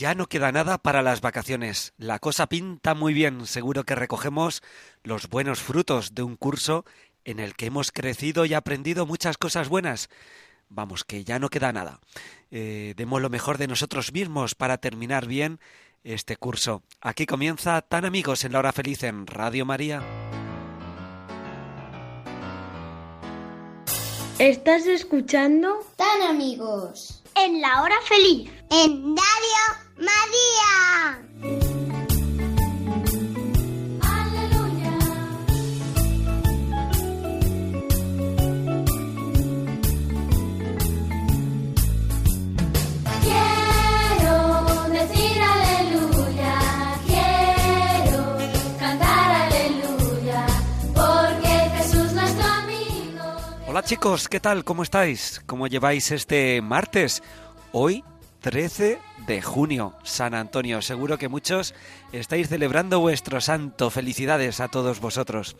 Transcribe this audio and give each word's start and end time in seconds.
Ya 0.00 0.14
no 0.14 0.30
queda 0.30 0.50
nada 0.50 0.78
para 0.78 1.02
las 1.02 1.20
vacaciones. 1.20 1.92
La 1.98 2.20
cosa 2.20 2.46
pinta 2.46 2.94
muy 2.94 3.12
bien. 3.12 3.46
Seguro 3.46 3.84
que 3.84 3.94
recogemos 3.94 4.62
los 5.02 5.28
buenos 5.28 5.60
frutos 5.60 6.14
de 6.14 6.22
un 6.22 6.36
curso 6.36 6.86
en 7.26 7.38
el 7.38 7.54
que 7.54 7.66
hemos 7.66 7.92
crecido 7.92 8.46
y 8.46 8.54
aprendido 8.54 9.04
muchas 9.04 9.36
cosas 9.36 9.68
buenas. 9.68 10.08
Vamos, 10.70 11.04
que 11.04 11.22
ya 11.22 11.38
no 11.38 11.50
queda 11.50 11.74
nada. 11.74 12.00
Eh, 12.50 12.94
demos 12.96 13.20
lo 13.20 13.28
mejor 13.28 13.58
de 13.58 13.66
nosotros 13.66 14.10
mismos 14.14 14.54
para 14.54 14.78
terminar 14.78 15.26
bien 15.26 15.60
este 16.02 16.38
curso. 16.38 16.82
Aquí 17.02 17.26
comienza 17.26 17.82
Tan 17.82 18.06
Amigos 18.06 18.46
en 18.46 18.52
la 18.52 18.60
Hora 18.60 18.72
Feliz 18.72 19.02
en 19.02 19.26
Radio 19.26 19.66
María. 19.66 20.02
¿Estás 24.38 24.86
escuchando? 24.86 25.84
Tan 25.98 26.22
amigos. 26.22 27.19
En 27.34 27.60
la 27.60 27.82
hora 27.82 27.96
feliz. 28.06 28.50
En 28.70 29.16
Radio 29.16 29.62
María. 29.96 31.79
Chicos, 53.84 54.28
¿qué 54.28 54.40
tal? 54.40 54.62
¿Cómo 54.62 54.82
estáis? 54.82 55.42
¿Cómo 55.46 55.66
lleváis 55.66 56.10
este 56.10 56.60
martes? 56.60 57.22
Hoy 57.72 58.04
13 58.40 58.98
de 59.26 59.42
junio, 59.42 59.94
San 60.02 60.34
Antonio. 60.34 60.82
Seguro 60.82 61.18
que 61.18 61.28
muchos 61.28 61.74
estáis 62.12 62.48
celebrando 62.48 63.00
vuestro 63.00 63.40
santo. 63.40 63.90
Felicidades 63.90 64.60
a 64.60 64.68
todos 64.68 65.00
vosotros. 65.00 65.56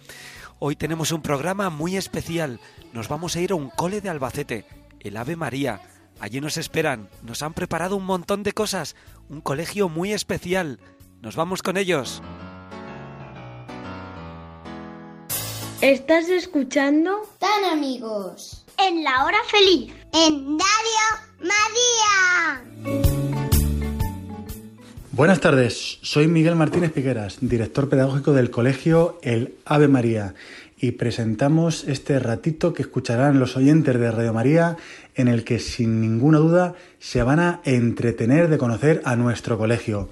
Hoy 0.59 0.77
tenemos 0.77 1.13
un 1.13 1.23
programa 1.23 1.71
muy 1.71 1.97
especial. 1.97 2.61
Nos 2.93 3.09
vamos 3.09 3.37
a 3.37 3.41
ir 3.41 3.53
a 3.53 3.57
un 3.57 3.71
cole 3.71 4.01
de 4.01 4.11
Albacete, 4.11 4.67
el 5.01 5.17
Ave 5.17 5.35
María. 5.35 5.81
Allí 6.21 6.41
nos 6.41 6.57
esperan. 6.57 7.09
Nos 7.23 7.43
han 7.43 7.55
preparado 7.55 7.97
un 7.97 8.05
montón 8.05 8.43
de 8.43 8.53
cosas. 8.53 8.97
Un 9.29 9.41
colegio 9.41 9.89
muy 9.89 10.13
especial. 10.13 10.79
Nos 11.23 11.37
vamos 11.37 11.63
con 11.63 11.77
ellos. 11.77 12.23
¿Estás 15.83 16.29
escuchando? 16.29 17.23
Tan 17.39 17.65
amigos. 17.73 18.67
En 18.87 19.03
la 19.03 19.25
hora 19.25 19.39
feliz. 19.51 19.91
En 20.13 20.59
Radio 20.59 21.07
María. 21.41 23.01
Buenas 25.13 25.41
tardes, 25.41 25.99
soy 26.03 26.29
Miguel 26.29 26.55
Martínez 26.55 26.93
Piqueras, 26.93 27.39
director 27.41 27.89
pedagógico 27.89 28.35
del 28.35 28.51
colegio 28.51 29.19
El 29.23 29.55
Ave 29.65 29.89
María, 29.89 30.35
y 30.77 30.91
presentamos 30.93 31.85
este 31.85 32.19
ratito 32.19 32.75
que 32.75 32.83
escucharán 32.83 33.41
los 33.41 33.57
oyentes 33.57 33.99
de 33.99 34.11
Radio 34.11 34.35
María, 34.35 34.77
en 35.15 35.29
el 35.29 35.45
que 35.45 35.59
sin 35.59 36.03
ninguna 36.03 36.41
duda 36.41 36.75
se 36.99 37.23
van 37.23 37.41
a 37.41 37.63
entretener 37.65 38.51
de 38.51 38.59
conocer 38.59 39.01
a 39.07 39.17
nuestro 39.17 39.57
colegio. 39.57 40.11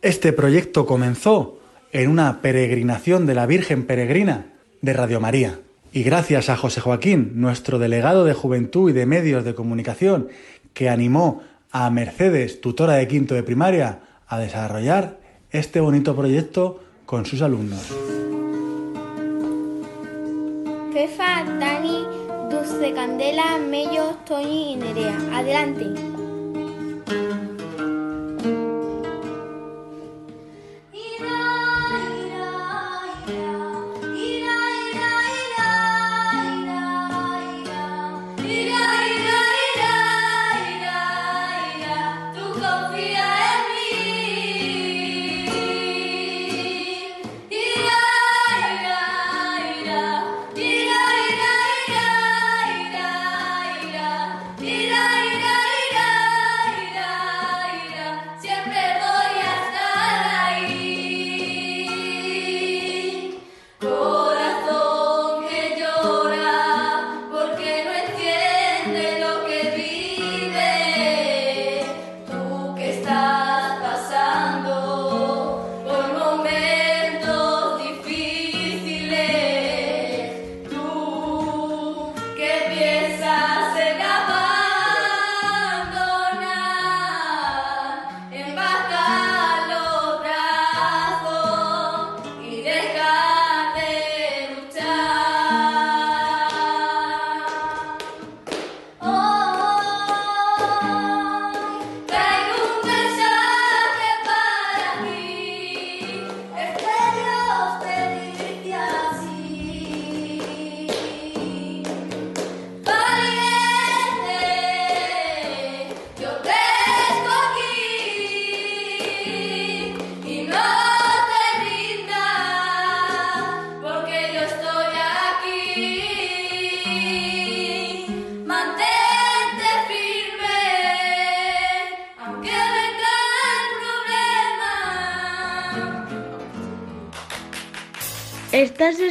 Este 0.00 0.32
proyecto 0.32 0.86
comenzó 0.86 1.58
en 1.90 2.08
una 2.08 2.40
peregrinación 2.40 3.26
de 3.26 3.34
la 3.34 3.46
Virgen 3.46 3.84
Peregrina 3.84 4.52
de 4.80 4.92
Radio 4.92 5.20
María. 5.20 5.60
Y 5.92 6.02
gracias 6.02 6.48
a 6.48 6.56
José 6.56 6.80
Joaquín, 6.80 7.32
nuestro 7.36 7.78
delegado 7.78 8.24
de 8.24 8.34
Juventud 8.34 8.90
y 8.90 8.92
de 8.92 9.06
Medios 9.06 9.44
de 9.44 9.54
Comunicación, 9.54 10.28
que 10.74 10.88
animó 10.88 11.42
a 11.70 11.90
Mercedes, 11.90 12.60
tutora 12.60 12.94
de 12.94 13.08
quinto 13.08 13.34
de 13.34 13.42
primaria, 13.42 14.00
a 14.26 14.38
desarrollar 14.38 15.18
este 15.50 15.80
bonito 15.80 16.14
proyecto 16.14 16.80
con 17.06 17.24
sus 17.24 17.40
alumnos. 17.42 17.94
Fefa, 20.92 21.44
Dani, 21.58 22.04
Dulce 22.50 22.92
Candela, 22.92 23.58
Mello, 23.58 24.16
Toñi 24.26 24.72
y 24.72 24.76
Nerea. 24.76 25.18
Adelante. 25.32 26.17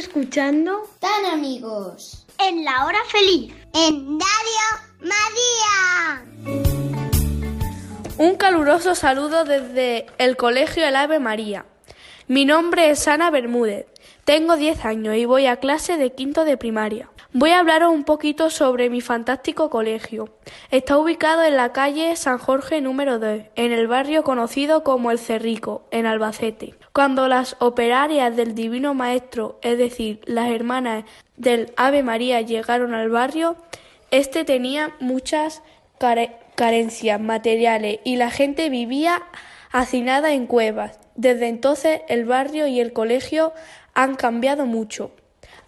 Escuchando? 0.08 0.88
Tan 1.00 1.26
amigos. 1.26 2.24
En 2.38 2.64
la 2.64 2.86
hora 2.86 2.98
feliz. 3.08 3.52
En 3.74 4.18
Radio 4.18 4.66
María. 5.00 6.24
Un 8.16 8.36
caluroso 8.36 8.94
saludo 8.94 9.44
desde 9.44 10.06
el 10.16 10.38
Colegio 10.38 10.86
El 10.86 10.96
Ave 10.96 11.18
María. 11.18 11.66
Mi 12.26 12.46
nombre 12.46 12.88
es 12.88 13.06
Ana 13.06 13.30
Bermúdez. 13.30 13.84
Tengo 14.24 14.56
10 14.56 14.86
años 14.86 15.14
y 15.14 15.26
voy 15.26 15.44
a 15.46 15.56
clase 15.56 15.98
de 15.98 16.14
quinto 16.14 16.46
de 16.46 16.56
primaria. 16.56 17.10
Voy 17.40 17.50
a 17.52 17.60
hablaros 17.60 17.94
un 17.94 18.02
poquito 18.02 18.50
sobre 18.50 18.90
mi 18.90 19.00
fantástico 19.00 19.70
colegio. 19.70 20.28
Está 20.72 20.98
ubicado 20.98 21.44
en 21.44 21.54
la 21.54 21.72
calle 21.72 22.16
San 22.16 22.36
Jorge 22.36 22.80
número 22.80 23.20
2, 23.20 23.42
en 23.54 23.70
el 23.70 23.86
barrio 23.86 24.24
conocido 24.24 24.82
como 24.82 25.12
El 25.12 25.20
Cerrico, 25.20 25.86
en 25.92 26.06
Albacete. 26.06 26.74
Cuando 26.92 27.28
las 27.28 27.54
operarias 27.60 28.34
del 28.34 28.56
Divino 28.56 28.92
Maestro, 28.92 29.60
es 29.62 29.78
decir, 29.78 30.20
las 30.24 30.50
hermanas 30.50 31.04
del 31.36 31.72
Ave 31.76 32.02
María, 32.02 32.40
llegaron 32.40 32.92
al 32.92 33.08
barrio, 33.08 33.54
este 34.10 34.44
tenía 34.44 34.96
muchas 34.98 35.62
care 35.98 36.40
carencias 36.56 37.20
materiales 37.20 38.00
y 38.02 38.16
la 38.16 38.32
gente 38.32 38.68
vivía 38.68 39.22
hacinada 39.70 40.32
en 40.32 40.48
cuevas. 40.48 40.98
Desde 41.14 41.46
entonces 41.46 42.00
el 42.08 42.24
barrio 42.24 42.66
y 42.66 42.80
el 42.80 42.92
colegio 42.92 43.52
han 43.94 44.16
cambiado 44.16 44.66
mucho. 44.66 45.12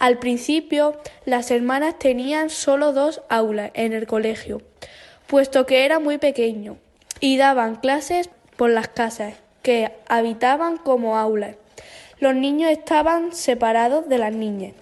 Al 0.01 0.19
principio 0.19 0.97
las 1.27 1.51
hermanas 1.51 1.99
tenían 1.99 2.49
solo 2.49 2.95
dos 2.95 3.21
aulas 3.29 3.71
en 3.75 3.93
el 3.93 4.07
colegio, 4.07 4.63
puesto 5.27 5.67
que 5.67 5.85
era 5.85 5.99
muy 5.99 6.17
pequeño, 6.17 6.79
y 7.21 7.37
daban 7.37 7.77
clases 7.77 8.31
por 8.57 8.71
las 8.71 8.89
casas 8.89 9.35
que 9.61 9.93
habitaban 10.09 10.79
como 10.79 11.19
aulas. 11.19 11.57
Los 12.19 12.35
niños 12.35 12.71
estaban 12.71 13.35
separados 13.35 14.09
de 14.09 14.17
las 14.17 14.33
niñas. 14.33 14.73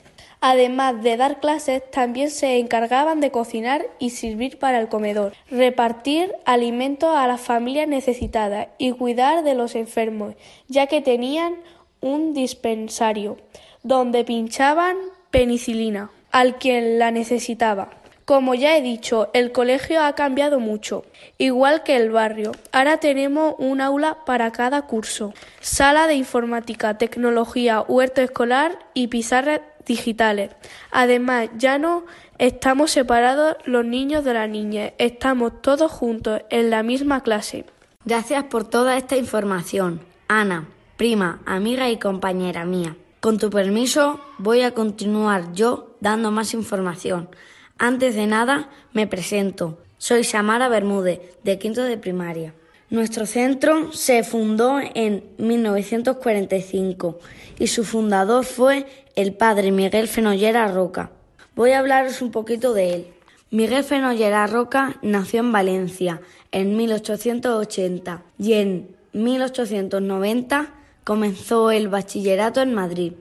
Además 0.40 1.02
de 1.02 1.16
dar 1.16 1.40
clases, 1.40 1.82
también 1.90 2.30
se 2.30 2.58
encargaban 2.58 3.20
de 3.20 3.32
cocinar 3.32 3.86
y 3.98 4.10
servir 4.10 4.60
para 4.60 4.78
el 4.78 4.88
comedor, 4.88 5.32
repartir 5.50 6.32
alimentos 6.44 7.10
a 7.16 7.26
las 7.26 7.40
familias 7.40 7.88
necesitadas 7.88 8.68
y 8.78 8.92
cuidar 8.92 9.42
de 9.42 9.56
los 9.56 9.74
enfermos, 9.74 10.36
ya 10.68 10.86
que 10.86 11.00
tenían 11.00 11.56
un 12.00 12.34
dispensario 12.34 13.36
donde 13.82 14.24
pinchaban 14.24 14.96
penicilina 15.30 16.10
al 16.30 16.56
quien 16.58 16.98
la 16.98 17.10
necesitaba. 17.10 17.90
Como 18.24 18.54
ya 18.54 18.76
he 18.76 18.82
dicho, 18.82 19.30
el 19.32 19.52
colegio 19.52 20.02
ha 20.02 20.14
cambiado 20.14 20.60
mucho, 20.60 21.06
igual 21.38 21.82
que 21.82 21.96
el 21.96 22.10
barrio. 22.10 22.52
Ahora 22.72 22.98
tenemos 22.98 23.54
un 23.56 23.80
aula 23.80 24.18
para 24.26 24.52
cada 24.52 24.82
curso, 24.82 25.32
sala 25.60 26.06
de 26.06 26.14
informática, 26.14 26.98
tecnología, 26.98 27.80
huerto 27.80 28.20
escolar 28.20 28.78
y 28.92 29.06
pizarras 29.06 29.62
digitales. 29.86 30.50
Además, 30.90 31.48
ya 31.56 31.78
no 31.78 32.04
estamos 32.36 32.90
separados 32.90 33.56
los 33.64 33.86
niños 33.86 34.24
de 34.24 34.34
las 34.34 34.50
niñas, 34.50 34.92
estamos 34.98 35.62
todos 35.62 35.90
juntos 35.90 36.42
en 36.50 36.68
la 36.68 36.82
misma 36.82 37.22
clase. 37.22 37.64
Gracias 38.04 38.44
por 38.44 38.68
toda 38.68 38.98
esta 38.98 39.16
información, 39.16 40.02
Ana, 40.28 40.68
prima, 40.98 41.40
amiga 41.46 41.88
y 41.88 41.96
compañera 41.96 42.66
mía. 42.66 42.94
Con 43.20 43.38
tu 43.38 43.50
permiso, 43.50 44.20
voy 44.38 44.62
a 44.62 44.74
continuar 44.74 45.52
yo 45.52 45.96
dando 46.00 46.30
más 46.30 46.54
información. 46.54 47.28
Antes 47.76 48.14
de 48.14 48.28
nada, 48.28 48.70
me 48.92 49.08
presento. 49.08 49.78
Soy 49.98 50.22
Samara 50.22 50.68
Bermúdez, 50.68 51.20
de 51.42 51.58
quinto 51.58 51.82
de 51.82 51.98
primaria. 51.98 52.54
Nuestro 52.90 53.26
centro 53.26 53.92
se 53.92 54.22
fundó 54.22 54.78
en 54.94 55.24
1945 55.38 57.18
y 57.58 57.66
su 57.66 57.84
fundador 57.84 58.44
fue 58.44 58.86
el 59.16 59.32
padre 59.34 59.72
Miguel 59.72 60.06
Fenollera 60.06 60.68
Roca. 60.68 61.10
Voy 61.56 61.72
a 61.72 61.80
hablaros 61.80 62.22
un 62.22 62.30
poquito 62.30 62.72
de 62.72 62.94
él. 62.94 63.06
Miguel 63.50 63.82
Fenollera 63.82 64.46
Roca 64.46 64.96
nació 65.02 65.40
en 65.40 65.50
Valencia 65.50 66.20
en 66.52 66.76
1880 66.76 68.22
y 68.38 68.52
en 68.52 68.88
1890 69.12 70.77
comenzó 71.08 71.70
el 71.70 71.88
bachillerato 71.88 72.60
en 72.60 72.74
Madrid. 72.74 73.14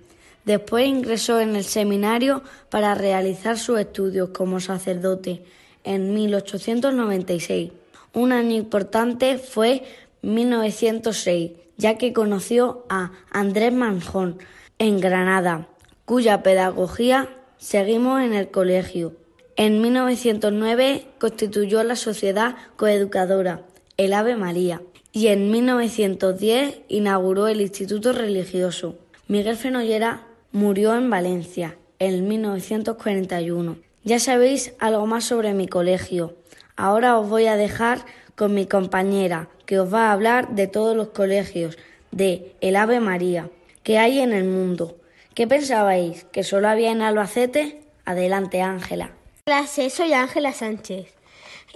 Después 0.44 0.86
ingresó 0.86 1.40
en 1.40 1.56
el 1.56 1.64
seminario 1.64 2.44
para 2.70 2.94
realizar 2.96 3.58
sus 3.58 3.80
estudios 3.80 4.32
como 4.32 4.60
sacerdote 4.60 5.46
en 5.86 6.14
1896. 6.14 7.72
Un 8.14 8.34
año 8.34 8.58
importante 8.58 9.38
fue 9.38 9.86
1906, 10.22 11.52
ya 11.78 11.98
que 11.98 12.12
conoció 12.12 12.84
a 12.90 13.14
Andrés 13.32 13.72
Manjón 13.72 14.38
en 14.80 15.00
Granada, 15.00 15.70
cuya 16.04 16.44
pedagogía 16.44 17.30
seguimos 17.58 18.22
en 18.22 18.34
el 18.34 18.52
colegio. 18.52 19.14
En 19.56 19.82
1909 19.82 21.08
constituyó 21.20 21.84
la 21.84 21.96
sociedad 21.96 22.58
coeducadora, 22.76 23.62
el 23.96 24.12
Ave 24.12 24.36
María, 24.36 24.82
y 25.18 25.30
en 25.30 25.50
1910 25.50 26.82
inauguró 26.90 27.48
el 27.48 27.60
Instituto 27.60 28.14
Religioso. 28.14 29.00
Miguel 29.28 29.58
Fenollera 29.58 30.28
murió 30.52 30.96
en 30.96 31.10
Valencia 31.10 31.76
en 31.98 32.28
1941. 32.28 33.78
Ya 34.04 34.20
sabéis 34.20 34.74
algo 34.78 35.08
más 35.08 35.24
sobre 35.24 35.56
mi 35.56 35.68
colegio. 35.68 36.36
Ahora 36.76 37.18
os 37.18 37.28
voy 37.28 37.48
a 37.48 37.56
dejar 37.56 38.06
con 38.36 38.54
mi 38.54 38.68
compañera, 38.68 39.50
que 39.66 39.80
os 39.80 39.92
va 39.92 40.10
a 40.10 40.14
hablar 40.14 40.54
de 40.54 40.68
todos 40.68 40.96
los 40.96 41.08
colegios 41.08 41.80
de 42.12 42.56
el 42.62 42.76
Ave 42.76 43.00
María 43.00 43.50
que 43.82 43.98
hay 43.98 44.20
en 44.20 44.34
el 44.34 44.44
mundo. 44.44 44.98
¿Qué 45.34 45.48
pensabais? 45.48 46.26
¿Que 46.26 46.44
solo 46.44 46.70
había 46.70 46.92
en 46.92 47.02
Albacete? 47.02 47.82
Adelante, 48.06 48.62
Ángela. 48.62 49.14
Clase, 49.46 49.90
soy 49.90 50.14
Ángela 50.14 50.54
Sánchez. 50.54 51.17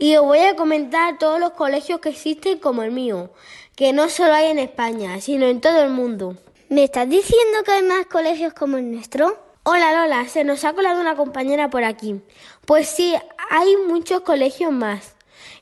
Y 0.01 0.15
os 0.15 0.25
voy 0.25 0.39
a 0.39 0.55
comentar 0.55 1.19
todos 1.19 1.39
los 1.39 1.51
colegios 1.51 1.99
que 1.99 2.09
existen 2.09 2.57
como 2.57 2.81
el 2.81 2.89
mío, 2.89 3.29
que 3.75 3.93
no 3.93 4.09
solo 4.09 4.33
hay 4.33 4.47
en 4.47 4.57
España, 4.57 5.21
sino 5.21 5.45
en 5.45 5.61
todo 5.61 5.83
el 5.83 5.91
mundo. 5.91 6.37
¿Me 6.69 6.85
estás 6.85 7.07
diciendo 7.07 7.61
que 7.63 7.71
hay 7.71 7.83
más 7.83 8.07
colegios 8.07 8.51
como 8.51 8.77
el 8.77 8.91
nuestro? 8.91 9.37
Hola 9.61 9.93
Lola, 9.93 10.27
se 10.27 10.43
nos 10.43 10.65
ha 10.65 10.73
colado 10.73 10.99
una 10.99 11.15
compañera 11.15 11.69
por 11.69 11.83
aquí. 11.83 12.19
Pues 12.65 12.89
sí, 12.89 13.13
hay 13.51 13.77
muchos 13.87 14.21
colegios 14.21 14.71
más. 14.71 15.13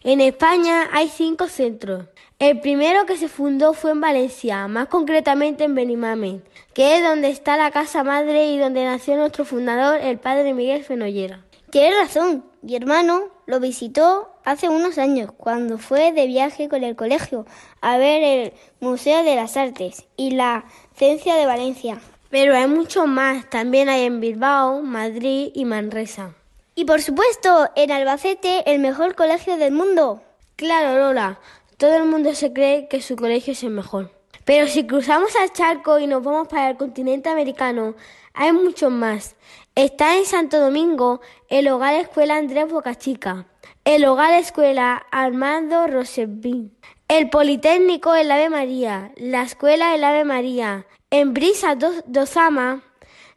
En 0.06 0.22
España 0.22 0.88
hay 0.94 1.10
cinco 1.10 1.50
centros. 1.50 2.06
El 2.40 2.62
primero 2.62 3.06
que 3.06 3.18
se 3.18 3.28
fundó 3.28 3.74
fue 3.74 3.92
en 3.92 4.00
Valencia, 4.00 4.70
más 4.70 4.88
concretamente 4.88 5.66
en 5.66 5.76
Benimame, 5.76 6.44
que 6.74 6.96
es 6.96 7.04
donde 7.04 7.30
está 7.30 7.58
la 7.58 7.72
casa 7.72 8.06
madre 8.06 8.46
y 8.46 8.58
donde 8.58 8.86
nació 8.86 9.18
nuestro 9.18 9.44
fundador, 9.44 10.00
el 10.00 10.18
padre 10.18 10.54
Miguel 10.54 10.86
Fenollera. 10.86 11.44
Tienes 11.72 12.00
razón, 12.00 12.49
mi 12.62 12.76
hermano 12.76 13.24
lo 13.46 13.60
visitó 13.60 14.30
hace 14.44 14.70
unos 14.70 14.98
años, 14.98 15.32
cuando 15.38 15.78
fue 15.78 16.12
de 16.12 16.28
viaje 16.28 16.68
con 16.70 16.84
el 16.84 16.96
colegio 16.96 17.46
a 17.82 17.98
ver 17.98 18.24
el 18.24 18.54
Museo 18.80 19.24
de 19.24 19.36
las 19.36 19.58
Artes 19.58 20.06
y 20.18 20.32
la 20.32 20.66
Ciencia 20.96 21.36
de 21.36 21.46
Valencia. 21.46 22.00
Pero 22.30 22.56
hay 22.56 22.68
muchos 22.68 23.08
más, 23.08 23.50
también 23.50 23.90
hay 23.90 24.04
en 24.04 24.20
Bilbao, 24.20 24.82
Madrid 24.82 25.52
y 25.54 25.66
Manresa. 25.66 26.36
Y 26.76 26.86
por 26.86 27.02
supuesto, 27.02 27.70
en 27.76 27.92
Albacete, 27.92 28.72
el 28.72 28.80
mejor 28.80 29.16
colegio 29.16 29.58
del 29.58 29.72
mundo. 29.72 30.22
Claro, 30.56 31.00
Lola, 31.00 31.40
todo 31.78 31.96
el 31.96 32.06
mundo 32.06 32.36
se 32.36 32.54
cree 32.54 32.88
que 32.88 33.02
su 33.02 33.16
colegio 33.16 33.54
es 33.54 33.64
el 33.64 33.72
mejor. 33.72 34.12
Pero 34.46 34.68
si 34.68 34.86
cruzamos 34.86 35.36
al 35.36 35.54
charco 35.54 36.00
y 36.00 36.08
nos 36.08 36.24
vamos 36.24 36.48
para 36.48 36.70
el 36.70 36.78
continente 36.78 37.30
americano, 37.30 37.96
hay 38.34 38.52
muchos 38.52 38.92
más. 38.92 39.36
Está 39.76 40.18
en 40.18 40.26
Santo 40.26 40.60
Domingo 40.60 41.22
el 41.48 41.68
Hogar 41.70 41.96
Escuela 41.96 42.36
Andrés 42.36 42.70
Bocachica, 42.70 43.46
el 43.86 44.06
Hogar 44.06 44.34
Escuela 44.34 45.06
Armando 45.12 45.88
Rosevin, 45.88 46.76
el 47.08 47.30
Politécnico 47.30 48.14
El 48.14 48.32
Ave 48.32 48.50
María, 48.50 49.12
la 49.16 49.44
Escuela 49.44 49.96
El 49.96 50.04
Ave 50.04 50.26
María. 50.26 50.86
En 51.12 51.34
Brisa 51.34 51.76
dos, 51.76 52.04
Dosama 52.06 52.84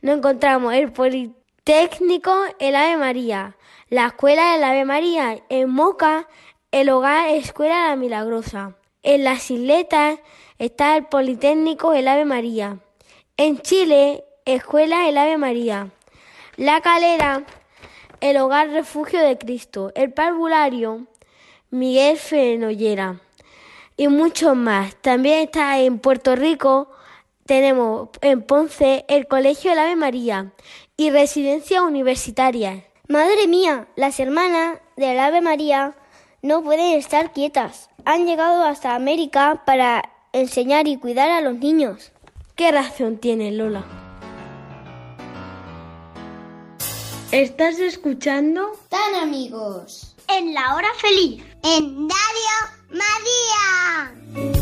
nos 0.01 0.17
encontramos 0.17 0.75
el 0.75 0.93
Politécnico 0.93 2.37
El 2.59 2.75
Ave 2.75 2.97
María, 2.97 3.57
la 3.89 4.07
Escuela 4.07 4.57
El 4.57 4.65
Ave 4.65 4.85
María. 4.85 5.43
En 5.49 5.71
Moca 5.71 6.29
el 6.73 6.89
Hogar 6.89 7.29
Escuela 7.31 7.89
La 7.89 7.97
Milagrosa. 7.97 8.77
En 9.03 9.25
las 9.25 9.51
isletas 9.51 10.19
está 10.59 10.97
el 10.97 11.07
Politécnico 11.07 11.93
El 11.93 12.09
Ave 12.09 12.25
María. 12.25 12.79
En 13.37 13.61
Chile, 13.61 14.25
Escuela 14.45 15.09
El 15.09 15.19
Ave 15.19 15.37
María. 15.39 15.91
La 16.59 16.83
Calera, 16.83 17.45
el 18.21 18.37
Hogar 18.37 18.69
Refugio 18.69 19.21
de 19.21 19.39
Cristo. 19.39 19.91
El 19.95 20.13
Parvulario, 20.13 21.07
Miguel 21.71 22.19
Fenollera. 22.19 23.23
Y 23.97 24.09
muchos 24.09 24.55
más. 24.55 24.95
También 24.97 25.45
está 25.45 25.79
en 25.79 25.99
Puerto 25.99 26.37
Rico, 26.37 26.91
tenemos 27.47 28.11
en 28.21 28.43
Ponce 28.43 29.07
el 29.09 29.27
Colegio 29.29 29.73
El 29.73 29.79
Ave 29.79 29.97
María 29.97 30.53
y 30.99 31.11
residencia 31.11 31.83
universitaria. 31.83 32.85
Madre 33.09 33.47
mía, 33.49 33.87
las 33.97 34.21
hermanas 34.21 34.79
del 34.97 35.19
Ave 35.19 35.41
María 35.41 35.95
no 36.43 36.63
pueden 36.63 36.99
estar 36.99 37.33
quietas. 37.33 37.89
Han 38.05 38.27
llegado 38.27 38.63
hasta 38.65 38.95
América 38.95 39.63
para 39.65 40.03
enseñar 40.35 40.87
y 40.87 40.99
cuidar 40.99 41.31
a 41.31 41.41
los 41.41 41.55
niños. 41.55 42.13
¿Qué 42.57 42.71
razón 42.73 43.17
tiene 43.17 43.53
Lola? 43.53 44.02
¿Estás 47.33 47.79
escuchando? 47.79 48.73
Tan 48.91 49.15
amigos. 49.23 50.15
En 50.29 50.53
la 50.53 50.75
hora 50.75 50.89
feliz. 50.99 51.43
En 51.65 52.07
Radio 52.07 52.53
María. 52.91 54.53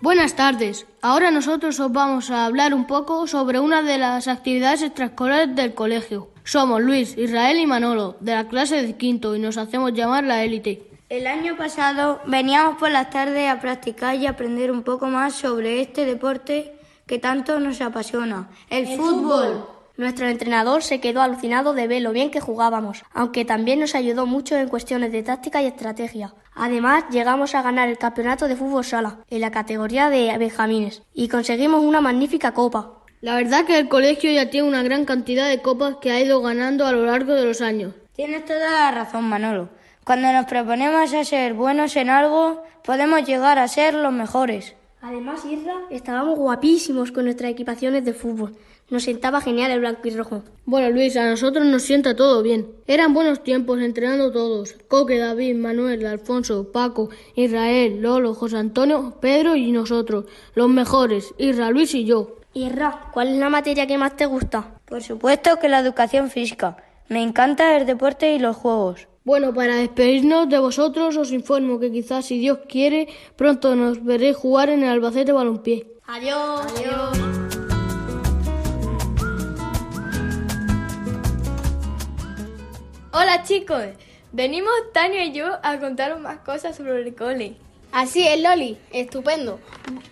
Buenas 0.00 0.34
tardes. 0.34 0.86
Ahora 1.02 1.30
nosotros 1.30 1.78
os 1.78 1.92
vamos 1.92 2.30
a 2.30 2.46
hablar 2.46 2.72
un 2.72 2.86
poco 2.86 3.26
sobre 3.26 3.60
una 3.60 3.82
de 3.82 3.98
las 3.98 4.28
actividades 4.28 4.80
extraescolares 4.80 5.54
del 5.54 5.74
colegio. 5.74 6.30
Somos 6.42 6.80
Luis, 6.80 7.18
Israel 7.18 7.58
y 7.58 7.66
Manolo, 7.66 8.16
de 8.20 8.36
la 8.36 8.48
clase 8.48 8.80
de 8.80 8.96
quinto, 8.96 9.36
y 9.36 9.40
nos 9.40 9.58
hacemos 9.58 9.92
llamar 9.92 10.24
la 10.24 10.42
élite. 10.42 10.88
El 11.10 11.26
año 11.26 11.58
pasado 11.58 12.22
veníamos 12.24 12.78
por 12.78 12.90
las 12.90 13.10
tardes 13.10 13.50
a 13.50 13.60
practicar 13.60 14.16
y 14.16 14.26
aprender 14.26 14.70
un 14.70 14.82
poco 14.82 15.08
más 15.08 15.34
sobre 15.34 15.82
este 15.82 16.06
deporte 16.06 16.72
que 17.06 17.18
tanto 17.18 17.60
nos 17.60 17.82
apasiona, 17.82 18.48
el, 18.70 18.96
fútbol. 18.96 19.73
Nuestro 19.96 20.26
entrenador 20.26 20.82
se 20.82 21.00
quedó 21.00 21.22
alucinado 21.22 21.72
de 21.72 21.86
ver 21.86 22.02
lo 22.02 22.10
bien 22.10 22.32
que 22.32 22.40
jugábamos, 22.40 23.04
aunque 23.12 23.44
también 23.44 23.78
nos 23.78 23.94
ayudó 23.94 24.26
mucho 24.26 24.56
en 24.56 24.68
cuestiones 24.68 25.12
de 25.12 25.22
táctica 25.22 25.62
y 25.62 25.66
estrategia. 25.66 26.34
Además, 26.52 27.04
llegamos 27.10 27.54
a 27.54 27.62
ganar 27.62 27.88
el 27.88 27.98
campeonato 27.98 28.48
de 28.48 28.56
fútbol 28.56 28.84
sala 28.84 29.18
en 29.30 29.40
la 29.40 29.52
categoría 29.52 30.10
de 30.10 30.36
benjamines 30.36 31.02
y 31.14 31.28
conseguimos 31.28 31.84
una 31.84 32.00
magnífica 32.00 32.52
copa. 32.52 33.04
La 33.20 33.36
verdad 33.36 33.64
que 33.64 33.78
el 33.78 33.88
colegio 33.88 34.32
ya 34.32 34.50
tiene 34.50 34.66
una 34.66 34.82
gran 34.82 35.04
cantidad 35.04 35.48
de 35.48 35.62
copas 35.62 35.96
que 36.00 36.10
ha 36.10 36.20
ido 36.20 36.42
ganando 36.42 36.86
a 36.86 36.92
lo 36.92 37.06
largo 37.06 37.34
de 37.34 37.44
los 37.44 37.60
años. 37.60 37.94
Tienes 38.16 38.44
toda 38.44 38.70
la 38.70 38.90
razón, 38.90 39.28
Manolo. 39.28 39.68
Cuando 40.04 40.32
nos 40.32 40.46
proponemos 40.46 41.14
a 41.14 41.24
ser 41.24 41.54
buenos 41.54 41.94
en 41.94 42.10
algo, 42.10 42.64
podemos 42.82 43.24
llegar 43.24 43.60
a 43.60 43.68
ser 43.68 43.94
los 43.94 44.12
mejores. 44.12 44.74
Además, 45.00 45.44
Isra, 45.44 45.74
estábamos 45.90 46.38
guapísimos 46.38 47.12
con 47.12 47.24
nuestras 47.26 47.52
equipaciones 47.52 48.04
de 48.04 48.12
fútbol. 48.12 48.56
Nos 48.90 49.04
sentaba 49.04 49.40
genial 49.40 49.70
el 49.70 49.80
blanco 49.80 50.06
y 50.06 50.10
rojo. 50.10 50.42
Bueno, 50.66 50.90
Luis, 50.90 51.16
a 51.16 51.28
nosotros 51.28 51.64
nos 51.64 51.82
sienta 51.82 52.14
todo 52.14 52.42
bien. 52.42 52.68
Eran 52.86 53.14
buenos 53.14 53.42
tiempos 53.42 53.80
entrenando 53.80 54.30
todos. 54.30 54.76
Coque, 54.88 55.18
David, 55.18 55.56
Manuel, 55.56 56.04
Alfonso, 56.06 56.70
Paco, 56.70 57.08
Israel, 57.34 58.02
Lolo, 58.02 58.34
José 58.34 58.58
Antonio, 58.58 59.16
Pedro 59.20 59.56
y 59.56 59.72
nosotros. 59.72 60.26
Los 60.54 60.68
mejores, 60.68 61.34
Isra, 61.38 61.70
Luis 61.70 61.94
y 61.94 62.04
yo. 62.04 62.36
Isra, 62.52 63.10
¿cuál 63.12 63.28
es 63.28 63.38
la 63.38 63.48
materia 63.48 63.86
que 63.86 63.98
más 63.98 64.16
te 64.16 64.26
gusta? 64.26 64.80
Por 64.84 65.02
supuesto 65.02 65.58
que 65.58 65.68
la 65.68 65.80
educación 65.80 66.30
física. 66.30 66.76
Me 67.08 67.22
encanta 67.22 67.76
el 67.76 67.86
deporte 67.86 68.34
y 68.34 68.38
los 68.38 68.56
juegos. 68.56 69.08
Bueno, 69.24 69.54
para 69.54 69.76
despedirnos 69.76 70.48
de 70.50 70.58
vosotros 70.58 71.16
os 71.16 71.32
informo 71.32 71.80
que 71.80 71.90
quizás 71.90 72.26
si 72.26 72.38
Dios 72.38 72.58
quiere 72.68 73.08
pronto 73.36 73.74
nos 73.74 74.04
veréis 74.04 74.36
jugar 74.36 74.68
en 74.68 74.82
el 74.82 74.90
Albacete 74.90 75.32
Balompié. 75.32 75.86
Adiós. 76.06 76.60
Adiós. 76.76 77.43
Hola 83.16 83.44
chicos, 83.44 83.84
venimos 84.32 84.72
Tania 84.92 85.24
y 85.24 85.32
yo 85.32 85.46
a 85.62 85.78
contaros 85.78 86.18
más 86.18 86.38
cosas 86.38 86.76
sobre 86.76 87.00
el 87.00 87.14
cole. 87.14 87.54
Así 87.92 88.26
es, 88.26 88.40
Loli, 88.42 88.76
estupendo. 88.92 89.60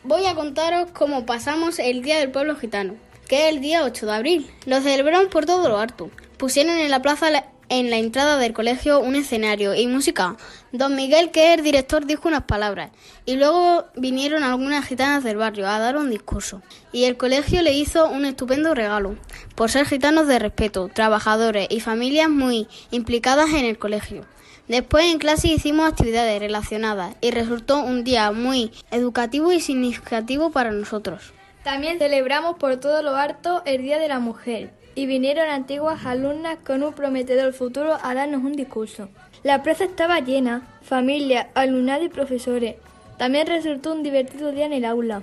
Voy 0.05 0.25
a 0.27 0.37
contaros 0.37 0.93
cómo 0.93 1.27
pasamos 1.27 1.81
el 1.81 2.03
Día 2.03 2.21
del 2.21 2.31
Pueblo 2.31 2.55
Gitano, 2.55 2.95
que 3.27 3.49
es 3.49 3.55
el 3.57 3.61
día 3.61 3.83
8 3.83 4.07
de 4.07 4.13
abril. 4.13 4.51
Lo 4.67 4.81
celebraron 4.81 5.29
por 5.31 5.47
todo 5.47 5.69
lo 5.69 5.79
harto. 5.79 6.11
Pusieron 6.37 6.79
en 6.79 6.93
la 6.93 7.03
plaza 7.03 7.29
la- 7.31 7.47
en 7.73 7.89
la 7.89 7.97
entrada 7.97 8.37
del 8.37 8.53
colegio 8.53 9.01
un 9.01 9.17
escenario 9.17 9.75
y 9.75 9.87
música. 9.87 10.37
Don 10.73 10.95
Miguel, 10.95 11.31
que 11.31 11.49
es 11.53 11.59
el 11.59 11.65
director, 11.65 12.05
dijo 12.05 12.29
unas 12.29 12.43
palabras. 12.43 12.91
Y 13.25 13.37
luego 13.37 13.87
vinieron 13.97 14.43
algunas 14.43 14.85
gitanas 14.85 15.25
del 15.25 15.39
barrio 15.39 15.67
a 15.67 15.79
dar 15.79 15.97
un 15.97 16.11
discurso. 16.11 16.61
Y 16.93 17.05
el 17.05 17.17
colegio 17.17 17.63
le 17.63 17.73
hizo 17.73 18.11
un 18.11 18.27
estupendo 18.27 18.75
regalo, 18.75 19.17
por 19.55 19.71
ser 19.71 19.87
gitanos 19.87 20.27
de 20.27 20.39
respeto, 20.39 20.91
trabajadores 20.93 21.67
y 21.71 21.81
familias 21.81 22.29
muy 22.29 22.69
implicadas 22.91 23.49
en 23.55 23.65
el 23.65 23.79
colegio. 23.79 24.27
Después 24.69 25.07
en 25.07 25.19
clase 25.19 25.49
hicimos 25.49 25.89
actividades 25.89 26.41
relacionadas 26.41 27.17
y 27.23 27.31
resultó 27.31 27.83
un 27.83 28.05
día 28.05 28.33
muy 28.33 28.71
educativo 28.91 29.51
y 29.51 29.61
significativo 29.61 30.51
para 30.53 30.73
nosotros. 30.73 31.33
También 31.65 31.99
celebramos 31.99 32.59
por 32.59 32.77
todo 32.77 33.03
lo 33.03 33.17
harto 33.17 33.63
el 33.65 33.81
Día 33.81 33.99
de 33.99 34.09
la 34.09 34.19
Mujer 34.19 34.82
y 34.95 35.07
vinieron 35.07 35.49
antiguas 35.49 36.05
alumnas 36.05 36.59
con 36.65 36.83
un 36.83 36.93
prometedor 36.93 37.53
futuro 37.53 37.99
a 38.03 38.15
darnos 38.15 38.45
un 38.45 38.53
discurso. 38.53 39.09
La 39.43 39.63
plaza 39.63 39.85
estaba 39.85 40.21
llena, 40.21 40.69
familia, 40.83 41.51
alumnado 41.55 42.05
y 42.05 42.09
profesores. 42.09 42.77
También 43.19 43.47
resultó 43.47 43.93
un 43.93 44.03
divertido 44.03 44.53
día 44.53 44.67
en 44.67 44.73
el 44.73 44.85
aula. 44.85 45.23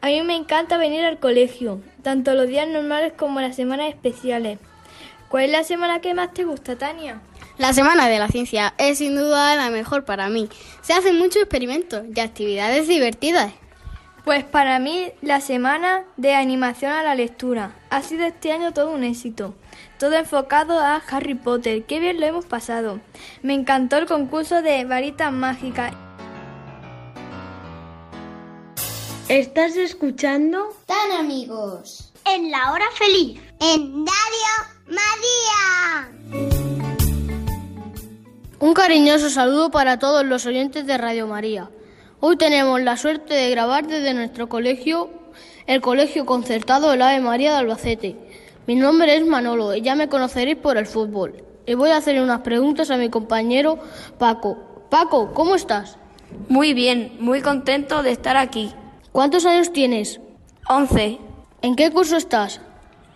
A 0.00 0.06
mí 0.08 0.22
me 0.22 0.36
encanta 0.36 0.76
venir 0.76 1.04
al 1.04 1.18
colegio, 1.18 1.80
tanto 2.02 2.34
los 2.34 2.48
días 2.48 2.68
normales 2.68 3.12
como 3.16 3.40
las 3.40 3.56
semanas 3.56 3.88
especiales. 3.88 4.58
¿Cuál 5.28 5.44
es 5.44 5.50
la 5.50 5.64
semana 5.64 6.00
que 6.00 6.14
más 6.14 6.32
te 6.32 6.44
gusta, 6.44 6.76
Tania? 6.76 7.20
La 7.58 7.72
Semana 7.72 8.08
de 8.08 8.20
la 8.20 8.28
Ciencia 8.28 8.72
es 8.78 8.98
sin 8.98 9.16
duda 9.16 9.56
la 9.56 9.68
mejor 9.70 10.04
para 10.04 10.28
mí. 10.28 10.48
Se 10.80 10.92
hacen 10.92 11.18
muchos 11.18 11.42
experimentos 11.42 12.04
y 12.14 12.20
actividades 12.20 12.86
divertidas. 12.86 13.52
Pues 14.28 14.44
para 14.44 14.78
mí 14.78 15.10
la 15.22 15.40
semana 15.40 16.04
de 16.18 16.34
animación 16.34 16.92
a 16.92 17.02
la 17.02 17.14
lectura 17.14 17.74
ha 17.88 18.02
sido 18.02 18.26
este 18.26 18.52
año 18.52 18.74
todo 18.74 18.90
un 18.90 19.02
éxito. 19.02 19.54
Todo 19.98 20.16
enfocado 20.16 20.78
a 20.78 20.96
Harry 20.96 21.32
Potter. 21.32 21.86
Qué 21.86 21.98
bien 21.98 22.20
lo 22.20 22.26
hemos 22.26 22.44
pasado. 22.44 23.00
Me 23.40 23.54
encantó 23.54 23.96
el 23.96 24.04
concurso 24.04 24.60
de 24.60 24.84
varitas 24.84 25.32
mágicas. 25.32 25.94
¿Estás 29.30 29.76
escuchando? 29.76 30.76
Tan 30.84 31.12
amigos. 31.12 32.12
En 32.26 32.50
la 32.50 32.72
hora 32.72 32.84
feliz. 32.98 33.40
En 33.60 34.04
Radio 34.04 34.54
María. 34.88 36.12
Un 38.58 38.74
cariñoso 38.74 39.30
saludo 39.30 39.70
para 39.70 39.98
todos 39.98 40.26
los 40.26 40.44
oyentes 40.44 40.86
de 40.86 40.98
Radio 40.98 41.26
María. 41.26 41.70
Hoy 42.20 42.36
tenemos 42.36 42.80
la 42.80 42.96
suerte 42.96 43.32
de 43.32 43.50
grabar 43.50 43.86
desde 43.86 44.12
nuestro 44.12 44.48
colegio, 44.48 45.08
el 45.68 45.80
Colegio 45.80 46.26
Concertado 46.26 46.90
del 46.90 47.02
Ave 47.02 47.20
María 47.20 47.52
de 47.52 47.58
Albacete. 47.58 48.16
Mi 48.66 48.74
nombre 48.74 49.14
es 49.14 49.24
Manolo 49.24 49.72
y 49.72 49.82
ya 49.82 49.94
me 49.94 50.08
conoceréis 50.08 50.56
por 50.56 50.78
el 50.78 50.86
fútbol. 50.86 51.44
Y 51.64 51.74
voy 51.74 51.90
a 51.90 51.98
hacer 51.98 52.20
unas 52.20 52.40
preguntas 52.40 52.90
a 52.90 52.96
mi 52.96 53.08
compañero 53.08 53.78
Paco. 54.18 54.58
Paco, 54.90 55.32
¿cómo 55.32 55.54
estás? 55.54 55.96
Muy 56.48 56.74
bien, 56.74 57.12
muy 57.20 57.40
contento 57.40 58.02
de 58.02 58.10
estar 58.10 58.36
aquí. 58.36 58.72
¿Cuántos 59.12 59.46
años 59.46 59.72
tienes? 59.72 60.20
11. 60.68 61.20
¿En 61.62 61.76
qué 61.76 61.92
curso 61.92 62.16
estás? 62.16 62.60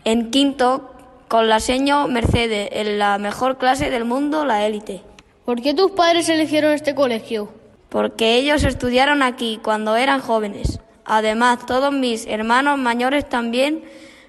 En 0.04 0.30
quinto, 0.30 0.94
con 1.26 1.48
la 1.48 1.58
seño 1.58 2.06
Mercedes, 2.06 2.68
en 2.70 3.00
la 3.00 3.18
mejor 3.18 3.58
clase 3.58 3.90
del 3.90 4.04
mundo, 4.04 4.44
la 4.44 4.64
élite. 4.64 5.02
¿Por 5.44 5.60
qué 5.60 5.74
tus 5.74 5.90
padres 5.90 6.28
eligieron 6.28 6.72
este 6.72 6.94
colegio? 6.94 7.61
Porque 7.92 8.36
ellos 8.36 8.64
estudiaron 8.64 9.22
aquí 9.22 9.60
cuando 9.62 9.96
eran 9.96 10.22
jóvenes. 10.22 10.80
Además, 11.04 11.66
todos 11.66 11.92
mis 11.92 12.26
hermanos 12.26 12.78
mayores 12.78 13.28
también 13.28 13.84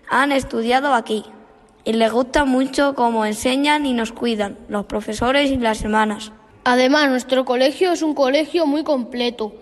han 0.10 0.34
estudiado 0.34 0.94
aquí. 0.94 1.24
Y 1.86 1.94
les 1.94 2.12
gusta 2.12 2.44
mucho 2.44 2.94
cómo 2.94 3.26
enseñan 3.26 3.86
y 3.86 3.94
nos 3.94 4.12
cuidan, 4.12 4.58
los 4.68 4.86
profesores 4.86 5.50
y 5.50 5.56
las 5.56 5.82
hermanas. 5.82 6.34
Además, 6.66 7.08
nuestro 7.08 7.46
colegio 7.46 7.94
es 7.94 8.02
un 8.02 8.14
colegio 8.14 8.66
muy 8.66 8.84
completo. 8.84 9.54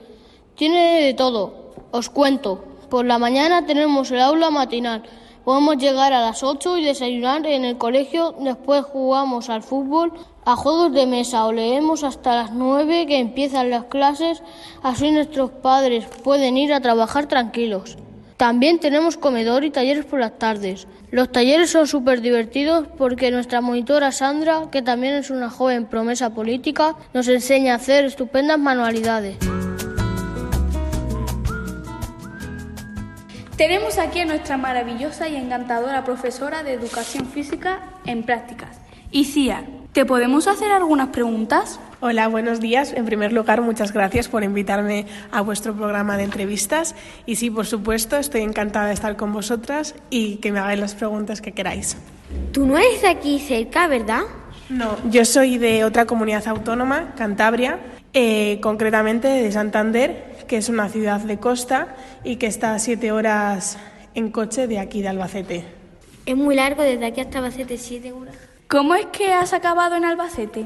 Tiene 0.55 1.03
de 1.03 1.13
todo. 1.13 1.75
Os 1.91 2.10
cuento. 2.10 2.65
Por 2.89 3.05
la 3.05 3.20
mañana 3.20 3.67
tenemos 3.67 4.10
el 4.10 4.22
aula 4.22 4.50
matinal. 4.50 5.03
Podemos 5.43 5.77
llegar 5.77 6.12
a 6.12 6.22
las 6.22 6.41
8 6.41 6.79
y 6.79 6.86
desayunar 6.86 7.46
en 7.46 7.65
el 7.65 7.77
colegio. 7.77 8.36
Después 8.39 8.84
jugamos 8.84 9.50
al 9.50 9.62
fútbol, 9.62 10.13
a 10.46 10.56
juegos 10.56 10.94
de 10.94 11.06
mesa 11.08 11.46
o 11.46 11.52
leemos 11.52 12.04
hasta 12.04 12.36
las 12.36 12.52
9 12.52 13.06
que 13.08 13.20
empiezan 13.20 13.70
las 13.70 13.86
clases. 13.86 14.42
Así 14.84 15.12
nuestros 15.12 15.52
padres 15.52 16.06
pueden 16.24 16.58
ir 16.58 16.74
a 16.74 16.82
trabajar 16.82 17.28
tranquilos. 17.28 17.98
También 18.38 18.80
tenemos 18.80 19.18
comedor 19.18 19.64
y 19.64 19.70
talleres 19.70 20.06
por 20.06 20.20
las 20.20 20.40
tardes. 20.40 20.88
Los 21.12 21.32
talleres 21.32 21.70
son 21.70 21.86
súper 21.88 22.22
divertidos 22.22 22.88
porque 22.98 23.30
nuestra 23.30 23.62
monitora 23.62 24.12
Sandra, 24.12 24.64
que 24.72 24.82
también 24.82 25.14
es 25.14 25.30
una 25.30 25.50
joven 25.50 25.86
promesa 25.86 26.32
política, 26.32 26.96
nos 27.14 27.28
enseña 27.28 27.74
a 27.74 27.76
hacer 27.76 28.06
estupendas 28.06 28.58
manualidades. 28.58 29.38
Tenemos 33.58 34.00
aquí 34.00 34.22
a 34.22 34.26
nuestra 34.26 34.58
maravillosa 34.58 35.30
y 35.30 35.36
encantadora 35.36 36.04
profesora 36.04 36.64
de 36.64 36.74
educación 36.74 37.28
física 37.28 37.80
en 38.08 38.24
prácticas. 38.24 38.80
Isia, 39.12 39.66
¿te 39.94 40.06
podemos 40.06 40.48
hacer 40.48 40.72
algunas 40.72 41.10
preguntas? 41.10 41.80
Hola, 42.00 42.28
buenos 42.28 42.60
días. 42.60 42.94
En 42.94 43.06
primer 43.06 43.34
lugar, 43.34 43.62
muchas 43.62 43.94
gracias 43.94 44.28
por 44.28 44.44
invitarme 44.44 45.06
a 45.32 45.42
vuestro 45.42 45.76
programa 45.76 46.18
de 46.18 46.24
entrevistas. 46.24 46.96
Y 47.26 47.36
sí, 47.36 47.50
por 47.50 47.66
supuesto, 47.66 48.18
estoy 48.18 48.42
encantada 48.42 48.88
de 48.88 48.94
estar 48.94 49.16
con 49.18 49.34
vosotras 49.34 49.96
y 50.10 50.38
que 50.38 50.52
me 50.52 50.60
hagáis 50.60 50.80
las 50.80 50.96
preguntas 50.96 51.42
que 51.42 51.52
queráis. 51.52 51.98
Tú 52.52 52.66
no 52.66 52.78
eres 52.78 53.02
de 53.02 53.10
aquí 53.10 53.40
cerca, 53.40 53.88
¿verdad? 53.88 54.22
No, 54.70 54.98
yo 55.10 55.26
soy 55.26 55.58
de 55.58 55.84
otra 55.84 56.06
comunidad 56.06 56.48
autónoma, 56.48 57.14
Cantabria, 57.16 57.80
eh, 58.14 58.60
concretamente 58.62 59.28
de 59.28 59.52
Santander, 59.52 60.38
que 60.48 60.58
es 60.58 60.70
una 60.70 60.88
ciudad 60.88 61.20
de 61.20 61.38
costa 61.38 61.96
y 62.24 62.38
que 62.38 62.48
está 62.48 62.74
a 62.74 62.80
siete 62.80 63.12
horas 63.12 63.78
en 64.16 64.32
coche 64.32 64.68
de 64.68 64.80
aquí 64.80 65.02
de 65.02 65.10
Albacete. 65.10 65.66
Es 66.26 66.38
muy 66.38 66.56
largo 66.56 66.84
desde 66.84 67.06
aquí 67.06 67.20
hasta 67.20 67.40
Albacete, 67.40 67.78
siete 67.78 68.14
horas. 68.14 68.36
¿Cómo 68.72 68.96
es 68.96 69.08
que 69.08 69.34
has 69.34 69.51
acabado 69.51 69.98
en 69.98 70.06
Albacete? 70.06 70.66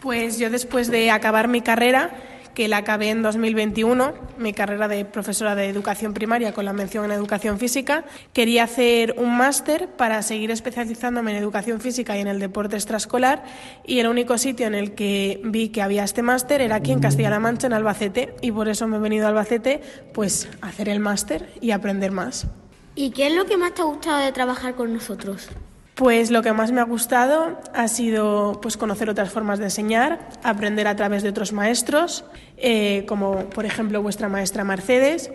Pues 0.00 0.36
yo 0.36 0.50
después 0.50 0.90
de 0.90 1.12
acabar 1.12 1.46
mi 1.46 1.60
carrera 1.60 2.10
que 2.54 2.66
la 2.66 2.78
acabé 2.78 3.10
en 3.10 3.22
2021, 3.22 4.14
mi 4.36 4.52
carrera 4.52 4.88
de 4.88 5.04
profesora 5.04 5.54
de 5.54 5.68
educación 5.68 6.12
primaria 6.12 6.52
con 6.52 6.64
la 6.64 6.72
mención 6.72 7.04
en 7.04 7.12
educación 7.12 7.60
física. 7.60 8.04
Quería 8.32 8.64
hacer 8.64 9.14
un 9.16 9.36
máster 9.36 9.86
para 9.86 10.22
seguir 10.22 10.50
especializándome 10.50 11.30
en 11.30 11.36
educación 11.36 11.80
física 11.80 12.16
y 12.16 12.20
en 12.20 12.26
el 12.26 12.40
deporte 12.40 12.74
extraescolar 12.74 13.44
y 13.84 14.00
el 14.00 14.08
único 14.08 14.38
sitio 14.38 14.66
en 14.66 14.74
el 14.74 14.96
que 14.96 15.40
vi 15.44 15.68
que 15.68 15.82
había 15.82 16.02
este 16.02 16.22
máster 16.22 16.60
era 16.60 16.74
aquí 16.74 16.90
en 16.90 16.98
Castilla-La 16.98 17.38
Mancha, 17.38 17.68
en 17.68 17.74
Albacete, 17.74 18.34
y 18.42 18.50
por 18.50 18.68
eso 18.68 18.88
me 18.88 18.96
he 18.96 19.00
venido 19.00 19.26
a 19.26 19.28
Albacete 19.28 19.82
pues 20.14 20.48
a 20.62 20.66
hacer 20.66 20.88
el 20.88 20.98
máster 20.98 21.52
y 21.60 21.70
aprender 21.70 22.10
más. 22.10 22.48
¿Y 22.96 23.10
qué 23.10 23.28
es 23.28 23.34
lo 23.34 23.44
que 23.44 23.56
más 23.56 23.72
te 23.72 23.82
ha 23.82 23.84
gustado 23.84 24.18
de 24.18 24.32
trabajar 24.32 24.74
con 24.74 24.92
nosotros? 24.92 25.48
Pues 25.96 26.30
lo 26.30 26.42
que 26.42 26.52
más 26.52 26.72
me 26.72 26.82
ha 26.82 26.84
gustado 26.84 27.58
ha 27.72 27.88
sido 27.88 28.60
pues, 28.60 28.76
conocer 28.76 29.08
otras 29.08 29.30
formas 29.30 29.58
de 29.58 29.64
enseñar, 29.64 30.28
aprender 30.42 30.86
a 30.88 30.94
través 30.94 31.22
de 31.22 31.30
otros 31.30 31.54
maestros, 31.54 32.26
eh, 32.58 33.06
como 33.08 33.48
por 33.48 33.64
ejemplo 33.64 34.02
vuestra 34.02 34.28
maestra 34.28 34.62
Mercedes. 34.62 35.30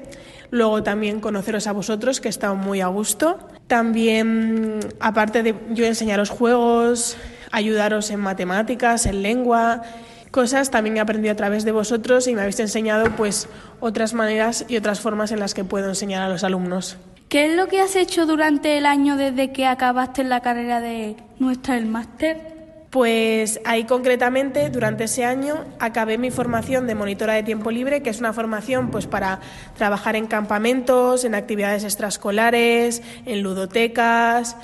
Luego 0.51 0.83
también 0.83 1.19
conoceros 1.19 1.65
a 1.65 1.71
vosotros, 1.71 2.21
que 2.21 2.27
he 2.27 2.29
estado 2.29 2.53
muy 2.53 2.79
a 2.79 2.87
gusto. 2.87 3.39
También, 3.65 4.81
aparte 4.99 5.41
de 5.41 5.55
yo 5.71 5.83
enseñaros 5.83 6.29
juegos, 6.29 7.17
ayudaros 7.51 8.11
en 8.11 8.19
matemáticas, 8.19 9.07
en 9.07 9.23
lengua, 9.23 9.81
cosas, 10.29 10.69
también 10.69 10.97
he 10.97 10.99
aprendido 10.99 11.31
a 11.31 11.37
través 11.37 11.65
de 11.65 11.71
vosotros 11.71 12.27
y 12.27 12.35
me 12.35 12.41
habéis 12.41 12.59
enseñado 12.59 13.15
pues 13.15 13.49
otras 13.79 14.13
maneras 14.13 14.65
y 14.67 14.77
otras 14.77 14.99
formas 14.99 15.31
en 15.31 15.39
las 15.39 15.55
que 15.55 15.63
puedo 15.63 15.89
enseñar 15.89 16.21
a 16.21 16.29
los 16.29 16.43
alumnos. 16.43 16.99
¿Qué 17.31 17.45
es 17.45 17.55
lo 17.55 17.69
que 17.69 17.79
has 17.79 17.95
hecho 17.95 18.25
durante 18.25 18.77
el 18.77 18.85
año 18.85 19.15
desde 19.15 19.53
que 19.53 19.65
acabaste 19.65 20.25
la 20.25 20.41
carrera 20.41 20.81
de 20.81 21.15
nuestra 21.39 21.77
el 21.77 21.85
máster? 21.85 22.41
Pues 22.89 23.61
ahí 23.63 23.85
concretamente, 23.85 24.69
durante 24.69 25.05
ese 25.05 25.23
año, 25.23 25.63
acabé 25.79 26.17
mi 26.17 26.29
formación 26.29 26.87
de 26.87 26.95
monitora 26.95 27.31
de 27.31 27.43
tiempo 27.43 27.71
libre, 27.71 28.03
que 28.03 28.09
es 28.09 28.19
una 28.19 28.33
formación 28.33 28.91
pues 28.91 29.07
para 29.07 29.39
trabajar 29.77 30.17
en 30.17 30.27
campamentos, 30.27 31.23
en 31.23 31.33
actividades 31.33 31.85
extraescolares, 31.85 33.01
en 33.25 33.43
ludotecas. 33.43 34.57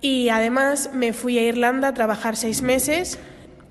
Y 0.00 0.30
además 0.30 0.92
me 0.94 1.12
fui 1.12 1.36
a 1.36 1.42
Irlanda 1.42 1.88
a 1.88 1.92
trabajar 1.92 2.36
seis 2.36 2.62
meses 2.62 3.18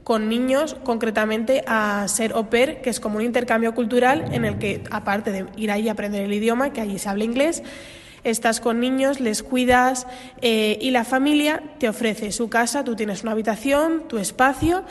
con 0.03 0.29
niños, 0.29 0.77
concretamente 0.83 1.63
a 1.65 2.07
ser 2.07 2.33
au 2.33 2.51
pair, 2.51 2.83
que 2.83 2.91
es 2.91 2.99
como 2.99 3.17
un 3.17 3.23
intercambio 3.23 3.73
cultural 3.73 4.23
en 4.35 4.45
el 4.45 4.59
que, 4.59 4.83
aparte 4.91 5.31
de 5.31 5.47
ir 5.57 5.71
ahí 5.71 5.89
a 5.89 5.93
aprender 5.93 6.21
el 6.21 6.31
idioma, 6.31 6.73
que 6.73 6.81
allí 6.81 6.99
se 6.99 7.09
habla 7.09 7.23
inglés, 7.23 7.63
estás 8.25 8.59
con 8.59 8.79
niños, 8.79 9.19
les 9.21 9.43
cuidas 9.43 10.07
eh, 10.41 10.77
y 10.81 10.91
la 10.91 11.05
familia 11.05 11.63
te 11.79 11.87
ofrece 11.87 12.31
su 12.31 12.49
casa, 12.49 12.83
tú 12.83 12.95
tienes 12.95 13.23
una 13.23 13.31
habitación, 13.31 14.07
tu 14.07 14.17
espacio 14.17 14.83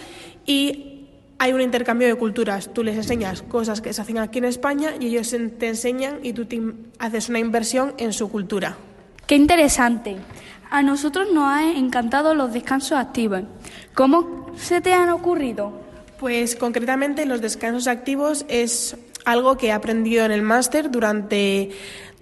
y 0.46 0.94
hay 1.38 1.52
un 1.52 1.60
intercambio 1.60 2.08
de 2.08 2.14
culturas. 2.14 2.72
Tú 2.72 2.82
les 2.82 2.96
enseñas 2.96 3.42
cosas 3.42 3.80
que 3.80 3.92
se 3.92 4.00
hacen 4.00 4.18
aquí 4.18 4.38
en 4.38 4.46
España 4.46 4.92
y 4.98 5.08
ellos 5.08 5.34
te 5.58 5.68
enseñan 5.68 6.20
y 6.22 6.32
tú 6.32 6.46
te 6.46 6.60
haces 6.98 7.28
una 7.28 7.38
inversión 7.38 7.94
en 7.98 8.12
su 8.12 8.30
cultura. 8.30 8.76
Qué 9.26 9.34
interesante. 9.34 10.16
A 10.70 10.82
nosotros 10.82 11.28
nos 11.32 11.44
han 11.44 11.76
encantado 11.76 12.34
los 12.34 12.52
descansos 12.52 12.98
activos. 12.98 13.42
¿Cómo 13.94 14.52
se 14.56 14.80
te 14.80 14.92
han 14.92 15.10
ocurrido? 15.10 15.72
Pues 16.18 16.56
concretamente 16.56 17.26
los 17.26 17.40
descansos 17.40 17.88
activos 17.88 18.46
es 18.48 18.96
algo 19.24 19.56
que 19.56 19.68
he 19.68 19.72
aprendido 19.72 20.24
en 20.24 20.32
el 20.32 20.42
máster 20.42 20.90
durante 20.90 21.70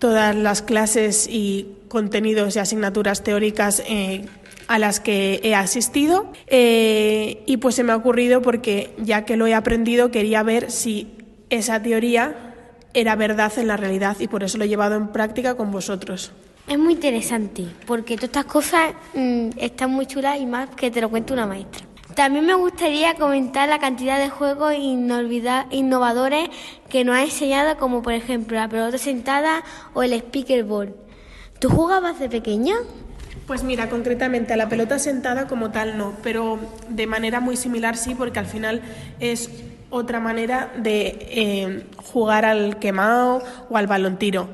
todas 0.03 0.35
las 0.35 0.63
clases 0.63 1.29
y 1.31 1.77
contenidos 1.87 2.57
y 2.57 2.59
asignaturas 2.59 3.23
teóricas 3.23 3.85
eh, 3.87 4.27
a 4.67 4.81
las 4.81 4.99
que 4.99 5.39
he 5.45 5.55
asistido 5.55 6.33
eh, 6.49 7.45
y 7.47 7.59
pues 7.59 7.77
se 7.77 7.85
me 7.85 7.93
ha 7.93 7.97
ocurrido 7.97 8.43
porque 8.43 8.97
ya 8.99 9.25
que 9.25 9.37
lo 9.37 9.47
he 9.47 9.55
aprendido 9.55 10.11
quería 10.11 10.43
ver 10.43 10.73
si 10.73 11.13
esa 11.51 11.81
teoría 11.81 12.53
era 12.95 13.15
verdad 13.15 13.53
en 13.59 13.69
la 13.69 13.77
realidad 13.77 14.17
y 14.19 14.27
por 14.27 14.43
eso 14.43 14.59
lo 14.59 14.65
he 14.65 14.69
llevado 14.69 14.97
en 14.97 15.07
práctica 15.07 15.55
con 15.55 15.71
vosotros. 15.71 16.33
Es 16.67 16.79
muy 16.81 16.95
interesante 16.95 17.65
porque 17.87 18.17
todas 18.17 18.31
estas 18.31 18.47
cosas 18.47 18.95
mmm, 19.15 19.51
están 19.57 19.93
muy 19.93 20.07
chulas 20.07 20.41
y 20.41 20.47
más 20.47 20.71
que 20.71 20.91
te 20.91 21.01
lo 21.01 21.11
cuente 21.11 21.33
una 21.33 21.47
maestra. 21.47 21.92
También 22.15 22.45
me 22.45 22.55
gustaría 22.55 23.15
comentar 23.15 23.69
la 23.69 23.79
cantidad 23.79 24.19
de 24.19 24.29
juegos 24.29 24.75
innovadores 24.75 26.49
que 26.89 27.05
nos 27.05 27.17
ha 27.17 27.23
enseñado, 27.23 27.79
como 27.79 28.03
por 28.03 28.13
ejemplo 28.13 28.59
la 28.59 28.69
pelota 28.69 28.99
sentada 28.99 29.63
o 29.95 30.03
el 30.03 30.13
speaker 30.13 30.65
ball. 30.65 30.95
¿Tú 31.59 31.71
jugabas 31.71 32.19
de 32.19 32.29
pequeña? 32.29 32.75
Pues 33.47 33.63
mira, 33.63 33.89
concretamente 33.89 34.53
a 34.53 34.57
la 34.57 34.69
pelota 34.69 34.99
sentada 34.99 35.47
como 35.47 35.71
tal 35.71 35.97
no, 35.97 36.15
pero 36.23 36.59
de 36.89 37.07
manera 37.07 37.41
muy 37.41 37.57
similar 37.57 37.97
sí, 37.97 38.15
porque 38.15 38.39
al 38.39 38.47
final 38.47 38.83
es 39.19 39.51
otra 39.91 40.21
manera 40.21 40.73
de 40.77 41.19
eh, 41.31 41.87
jugar 41.97 42.45
al 42.45 42.79
quemado 42.79 43.43
o 43.69 43.77
al 43.77 43.87
balón 43.87 44.19
tiro 44.19 44.49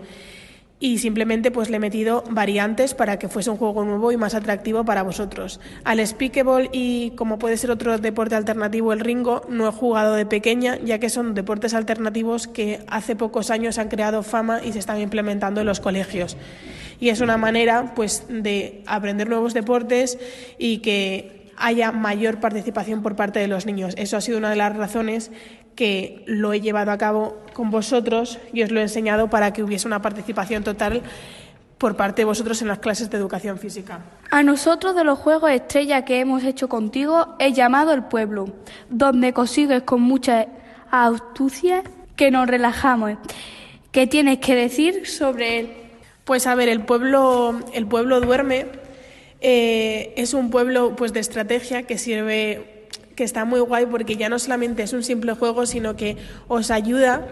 y 0.81 0.99
simplemente 0.99 1.51
pues 1.51 1.71
le 1.71 1.77
he 1.77 1.81
metido 1.81 2.23
variantes 2.31 2.95
para 2.95 3.19
que 3.19 3.29
fuese 3.29 3.51
un 3.51 3.57
juego 3.57 3.85
nuevo 3.85 4.13
y 4.13 4.17
más 4.17 4.35
atractivo 4.35 4.85
para 4.85 5.03
vosotros. 5.03 5.61
Al 5.85 6.05
speakable 6.07 6.71
y 6.73 7.11
como 7.11 7.39
puede 7.39 7.57
ser 7.57 7.71
otro 7.71 7.99
deporte 7.99 8.37
alternativo 8.37 8.93
el 8.93 9.01
ringo, 9.01 9.43
no 9.49 9.69
he 9.69 9.73
jugado 9.73 10.15
de 10.15 10.27
pequeña, 10.27 10.79
ya 10.85 10.99
que 10.99 11.11
son 11.11 11.35
deportes 11.35 11.75
alternativos 11.75 12.47
que 12.47 12.81
hace 12.87 13.17
pocos 13.17 13.51
años 13.51 13.79
han 13.79 13.89
creado 13.89 14.23
fama 14.23 14.61
y 14.65 14.73
se 14.73 14.79
están 14.79 15.01
implementando 15.01 15.61
en 15.61 15.67
los 15.67 15.81
colegios. 15.81 16.37
Y 17.01 17.11
es 17.11 17.21
una 17.21 17.37
manera 17.37 17.93
pues 17.95 18.25
de 18.29 18.83
aprender 18.87 19.29
nuevos 19.29 19.55
deportes 19.55 20.19
y 20.59 20.79
que 20.79 21.39
haya 21.59 21.93
mayor 21.93 22.41
participación 22.41 23.03
por 23.03 23.17
parte 23.17 23.41
de 23.41 23.49
los 23.49 23.67
niños. 23.67 23.95
Eso 23.99 24.17
ha 24.17 24.21
sido 24.21 24.39
una 24.39 24.51
de 24.51 24.57
las 24.57 24.77
razones 24.77 25.31
que 25.79 26.25
lo 26.27 26.53
he 26.53 26.61
llevado 26.61 26.91
a 26.91 26.99
cabo 26.99 27.37
con 27.53 27.71
vosotros 27.71 28.41
y 28.53 28.65
os 28.65 28.73
lo 28.73 28.81
he 28.81 28.83
enseñado 28.83 29.31
para 29.31 29.53
que 29.53 29.63
hubiese 29.63 29.87
una 29.87 30.03
participación 30.03 30.65
total 30.65 31.03
por 31.79 31.95
parte 31.95 32.23
de 32.23 32.27
vosotros 32.27 32.61
en 32.63 32.67
las 32.67 32.81
clases 32.81 33.09
de 33.11 33.17
educación 33.17 33.61
física. 33.61 34.01
A 34.33 34.43
nosotros 34.43 34.97
de 34.97 35.05
los 35.05 35.21
juegos 35.21 35.53
estrella 35.53 36.05
que 36.05 36.19
hemos 36.19 36.43
hecho 36.43 36.69
contigo 36.69 37.37
he 37.39 37.53
llamado 37.53 37.93
El 37.93 38.03
Pueblo, 38.03 38.47
donde 38.91 39.33
consigues 39.33 39.85
con 39.85 40.03
mucha 40.03 40.49
astucia 40.91 41.85
que 42.17 42.33
nos 42.33 42.49
relajamos. 42.49 43.13
¿Qué 43.93 44.09
tienes 44.09 44.39
que 44.39 44.57
decir 44.57 45.07
sobre 45.07 45.61
él? 45.61 45.71
Pues 46.25 46.49
a 46.49 46.57
ver, 46.57 46.69
el 46.69 46.81
pueblo, 46.81 47.61
el 47.73 47.87
pueblo 47.87 48.21
duerme. 48.21 48.67
Eh, 49.41 50.13
es 50.17 50.35
un 50.35 50.51
pueblo 50.51 50.97
pues 50.97 51.13
de 51.13 51.21
estrategia 51.21 51.85
que 51.85 51.99
sirve 51.99 52.78
que 53.19 53.25
está 53.25 53.45
muy 53.45 53.59
guay 53.59 53.85
porque 53.85 54.17
ya 54.17 54.29
no 54.29 54.39
solamente 54.39 54.85
es 54.85 54.93
un 54.93 55.03
simple 55.03 55.33
juego, 55.33 55.67
sino 55.67 55.97
que 55.97 56.17
os 56.47 56.71
ayuda, 56.71 57.27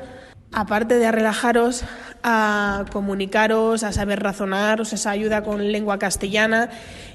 aparte 0.50 0.98
de 0.98 1.06
a 1.06 1.12
relajaros, 1.12 1.84
a 2.24 2.86
comunicaros, 2.90 3.84
a 3.84 3.92
saber 3.92 4.20
razonar, 4.20 4.80
os 4.80 5.06
ayuda 5.06 5.44
con 5.44 5.70
lengua 5.70 6.00
castellana. 6.00 6.70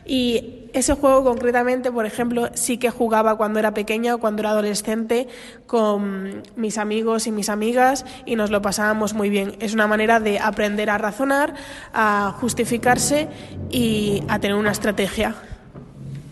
Y 0.06 0.70
ese 0.72 0.94
juego 0.94 1.22
concretamente, 1.26 1.92
por 1.92 2.06
ejemplo, 2.06 2.50
sí 2.54 2.78
que 2.78 2.90
jugaba 2.92 3.36
cuando 3.36 3.60
era 3.60 3.74
pequeña 3.74 4.16
o 4.16 4.20
cuando 4.20 4.42
era 4.42 4.52
adolescente 4.52 5.28
con 5.68 6.42
mis 6.56 6.78
amigos 6.78 7.28
y 7.28 7.34
mis 7.34 7.50
amigas 7.50 8.06
y 8.26 8.38
nos 8.38 8.52
lo 8.52 8.62
pasábamos 8.62 9.14
muy 9.14 9.30
bien. 9.30 9.58
Es 9.60 9.74
una 9.74 9.88
manera 9.88 10.22
de 10.22 10.40
aprender 10.40 10.90
a 10.90 10.98
razonar, 10.98 11.56
a 11.92 12.34
justificarse 12.40 13.28
y 13.70 14.24
a 14.30 14.40
tener 14.40 14.56
una 14.56 14.72
estrategia. 14.72 15.36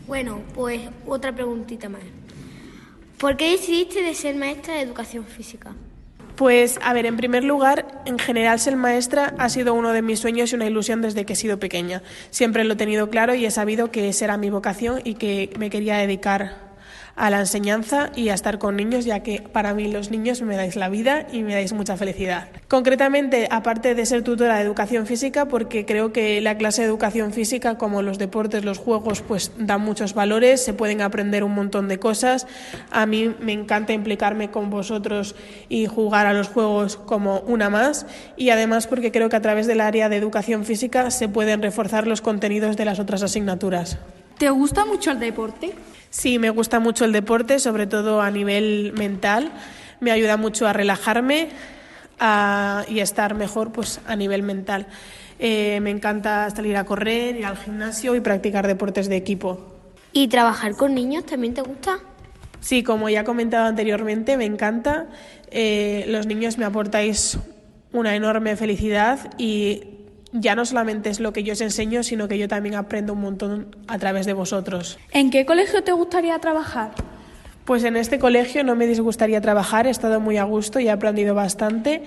Bueno, 0.08 0.40
pues 0.56 0.80
otra 1.06 1.36
preguntita 1.36 1.90
más. 1.90 2.19
¿Por 3.20 3.36
qué 3.36 3.52
decidiste 3.52 4.02
de 4.02 4.16
ser 4.16 4.36
maestra 4.36 4.76
de 4.76 4.82
educación 4.82 5.26
física? 5.26 5.76
Pues, 6.38 6.80
a 6.82 6.94
ver, 6.94 7.06
en 7.06 7.18
primer 7.18 7.44
lugar, 7.44 8.02
en 8.06 8.18
general 8.18 8.62
ser 8.62 8.78
maestra 8.78 9.36
ha 9.38 9.50
sido 9.50 9.74
uno 9.74 9.92
de 9.92 10.02
mis 10.02 10.22
sueños 10.22 10.54
y 10.54 10.56
una 10.56 10.66
ilusión 10.66 11.02
desde 11.02 11.26
que 11.26 11.34
he 11.34 11.36
sido 11.36 11.60
pequeña. 11.60 12.02
Siempre 12.30 12.64
lo 12.64 12.76
he 12.76 12.78
tenido 12.78 13.10
claro 13.10 13.36
y 13.36 13.46
he 13.46 13.52
sabido 13.52 13.92
que 13.92 14.08
esa 14.08 14.24
era 14.24 14.38
mi 14.38 14.50
vocación 14.50 15.02
y 15.04 15.16
que 15.16 15.52
me 15.60 15.70
quería 15.70 15.98
dedicar 15.98 16.69
a 17.20 17.30
la 17.30 17.42
enseñanza 17.42 18.12
y 18.16 18.30
a 18.30 18.34
estar 18.34 18.60
con 18.60 18.78
niños, 18.78 19.04
ya 19.04 19.20
que 19.20 19.42
para 19.42 19.74
mí 19.74 19.92
los 19.92 20.10
niños 20.10 20.42
me 20.42 20.56
dais 20.56 20.78
la 20.78 20.88
vida 20.88 21.28
y 21.32 21.44
me 21.44 21.54
dais 21.54 21.74
mucha 21.74 21.98
felicidad. 21.98 22.48
Concretamente, 22.70 23.50
aparte 23.52 23.94
de 23.94 24.06
ser 24.06 24.24
tutora 24.24 24.56
de 24.56 24.64
educación 24.64 25.06
física, 25.06 25.46
porque 25.46 25.86
creo 25.86 26.14
que 26.14 26.40
la 26.40 26.58
clase 26.58 26.82
de 26.82 26.88
educación 26.88 27.34
física, 27.34 27.78
como 27.78 28.02
los 28.02 28.20
deportes, 28.20 28.64
los 28.64 28.78
juegos, 28.78 29.22
pues 29.22 29.52
dan 29.58 29.82
muchos 29.82 30.14
valores, 30.14 30.64
se 30.64 30.74
pueden 30.74 31.02
aprender 31.02 31.44
un 31.44 31.54
montón 31.54 31.90
de 31.90 32.00
cosas. 32.00 32.48
A 32.90 33.06
mí 33.06 33.36
me 33.42 33.52
encanta 33.52 33.92
implicarme 33.92 34.50
con 34.50 34.70
vosotros 34.70 35.36
y 35.68 35.88
jugar 35.88 36.26
a 36.26 36.34
los 36.34 36.48
juegos 36.48 36.96
como 36.96 37.42
una 37.42 37.70
más 37.70 38.06
y 38.38 38.52
además 38.52 38.88
porque 38.88 39.12
creo 39.12 39.28
que 39.28 39.36
a 39.36 39.42
través 39.42 39.68
del 39.68 39.82
área 39.82 40.08
de 40.08 40.16
educación 40.16 40.64
física 40.64 41.12
se 41.12 41.28
pueden 41.28 41.62
reforzar 41.62 42.08
los 42.08 42.22
contenidos 42.22 42.78
de 42.78 42.86
las 42.86 43.00
otras 43.00 43.24
asignaturas. 43.24 43.98
¿Te 44.38 44.50
gusta 44.52 44.86
mucho 44.86 45.12
el 45.12 45.20
deporte? 45.20 45.74
Sí, 46.10 46.40
me 46.40 46.50
gusta 46.50 46.80
mucho 46.80 47.06
el 47.06 47.12
deporte, 47.12 47.60
sobre 47.60 47.88
todo 47.88 48.22
a 48.22 48.32
nivel 48.32 48.94
mental. 48.98 49.52
Me 50.00 50.12
ayuda 50.12 50.38
mucho 50.38 50.68
a 50.68 50.74
relajarme 50.74 51.50
a, 52.20 52.84
y 52.88 53.00
a 53.00 53.04
estar 53.04 53.36
mejor 53.36 53.72
pues, 53.72 54.00
a 54.08 54.16
nivel 54.16 54.44
mental. 54.44 54.88
Eh, 55.38 55.80
me 55.82 55.92
encanta 55.92 56.50
salir 56.50 56.76
a 56.78 56.84
correr, 56.84 57.36
ir 57.36 57.46
al 57.46 57.58
gimnasio 57.58 58.16
y 58.16 58.22
practicar 58.22 58.68
deportes 58.68 59.08
de 59.08 59.16
equipo. 59.16 59.76
¿Y 60.12 60.28
trabajar 60.28 60.76
con 60.76 60.96
niños 60.96 61.26
también 61.26 61.54
te 61.54 61.62
gusta? 61.62 62.00
Sí, 62.60 62.84
como 62.84 63.10
ya 63.10 63.22
he 63.22 63.24
comentado 63.24 63.68
anteriormente, 63.68 64.36
me 64.36 64.46
encanta. 64.46 65.08
Eh, 65.52 66.06
los 66.08 66.26
niños 66.26 66.58
me 66.58 66.66
aportáis 66.66 67.38
una 67.94 68.16
enorme 68.16 68.56
felicidad 68.56 69.32
y 69.38 69.99
ya 70.32 70.56
no 70.56 70.66
solamente 70.66 71.10
es 71.10 71.20
lo 71.20 71.34
que 71.34 71.44
yo 71.44 71.54
os 71.54 71.62
enseño, 71.62 72.04
sino 72.04 72.28
que 72.28 72.38
yo 72.38 72.48
también 72.48 72.76
aprendo 72.76 73.14
un 73.14 73.22
montón 73.22 73.76
a 73.88 73.98
través 73.98 74.26
de 74.26 74.34
vosotros. 74.34 74.98
¿En 75.12 75.30
qué 75.32 75.46
colegio 75.46 75.84
te 75.84 75.92
gustaría 75.92 76.38
trabajar? 76.40 76.92
Pues 77.66 77.84
en 77.84 77.96
este 77.98 78.20
colegio 78.20 78.64
no 78.64 78.76
me 78.76 78.88
disgustaría 78.88 79.42
trabajar, 79.42 79.86
he 79.88 79.90
estado 79.92 80.20
muy 80.20 80.38
a 80.38 80.44
gusto 80.44 80.80
y 80.80 80.88
he 80.88 80.92
aprendido 80.92 81.36
bastante. 81.36 82.04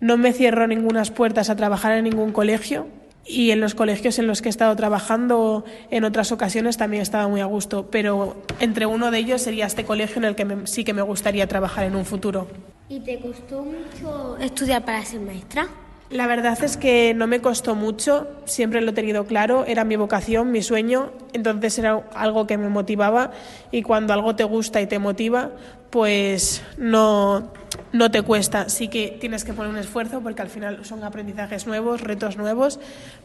No 0.00 0.16
me 0.16 0.32
cierro 0.32 0.66
ninguna 0.66 1.04
puertas 1.04 1.50
a 1.50 1.56
trabajar 1.56 1.92
en 1.96 2.04
ningún 2.04 2.32
colegio 2.32 2.86
y 3.24 3.52
en 3.52 3.60
los 3.60 3.74
colegios 3.76 4.18
en 4.18 4.26
los 4.26 4.42
que 4.42 4.48
he 4.48 4.50
estado 4.50 4.74
trabajando 4.74 5.64
en 5.90 6.02
otras 6.04 6.32
ocasiones 6.32 6.76
también 6.76 7.02
estaba 7.02 7.28
muy 7.28 7.40
a 7.40 7.44
gusto, 7.44 7.88
pero 7.90 8.36
entre 8.58 8.86
uno 8.86 9.12
de 9.12 9.18
ellos 9.18 9.42
sería 9.42 9.66
este 9.66 9.84
colegio 9.84 10.16
en 10.18 10.24
el 10.24 10.34
que 10.34 10.44
me- 10.44 10.66
sí 10.66 10.82
que 10.82 10.92
me 10.92 11.02
gustaría 11.02 11.46
trabajar 11.46 11.84
en 11.84 11.94
un 11.94 12.04
futuro. 12.04 12.48
¿Y 12.88 12.98
te 13.00 13.20
costó 13.20 13.64
mucho 13.64 14.36
estudiar 14.38 14.84
para 14.84 15.04
ser 15.04 15.20
maestra? 15.20 15.68
La 16.12 16.26
verdad 16.26 16.62
es 16.62 16.76
que 16.76 17.14
no 17.14 17.26
me 17.26 17.40
costó 17.40 17.74
mucho, 17.74 18.28
siempre 18.44 18.82
lo 18.82 18.90
he 18.90 18.92
tenido 18.92 19.24
claro, 19.24 19.64
era 19.66 19.84
mi 19.84 19.96
vocación, 19.96 20.52
mi 20.52 20.60
sueño, 20.60 21.10
entonces 21.32 21.78
era 21.78 22.02
algo 22.14 22.46
que 22.46 22.58
me 22.58 22.68
motivaba 22.68 23.30
y 23.70 23.80
cuando 23.80 24.12
algo 24.12 24.36
te 24.36 24.44
gusta 24.44 24.82
y 24.82 24.86
te 24.86 24.98
motiva, 24.98 25.52
pues 25.88 26.62
no, 26.76 27.50
no 27.92 28.10
te 28.10 28.20
cuesta. 28.20 28.68
Sí 28.68 28.88
que 28.88 29.16
tienes 29.20 29.42
que 29.42 29.54
poner 29.54 29.72
un 29.72 29.78
esfuerzo 29.78 30.20
porque 30.20 30.42
al 30.42 30.50
final 30.50 30.84
son 30.84 31.02
aprendizajes 31.02 31.66
nuevos, 31.66 32.02
retos 32.02 32.36
nuevos, 32.36 32.78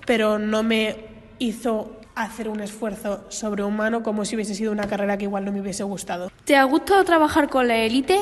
pero 0.05 0.39
no 0.39 0.63
me 0.63 0.95
hizo 1.39 1.91
hacer 2.15 2.47
un 2.47 2.61
esfuerzo 2.61 3.25
sobrehumano 3.27 4.01
como 4.01 4.23
si 4.23 4.35
hubiese 4.35 4.55
sido 4.55 4.71
una 4.71 4.87
carrera 4.87 5.17
que 5.17 5.25
igual 5.25 5.43
no 5.43 5.51
me 5.51 5.59
hubiese 5.59 5.83
gustado. 5.83 6.31
¿Te 6.45 6.55
ha 6.55 6.63
gustado 6.63 7.03
trabajar 7.03 7.49
con 7.49 7.67
la 7.67 7.75
élite? 7.79 8.17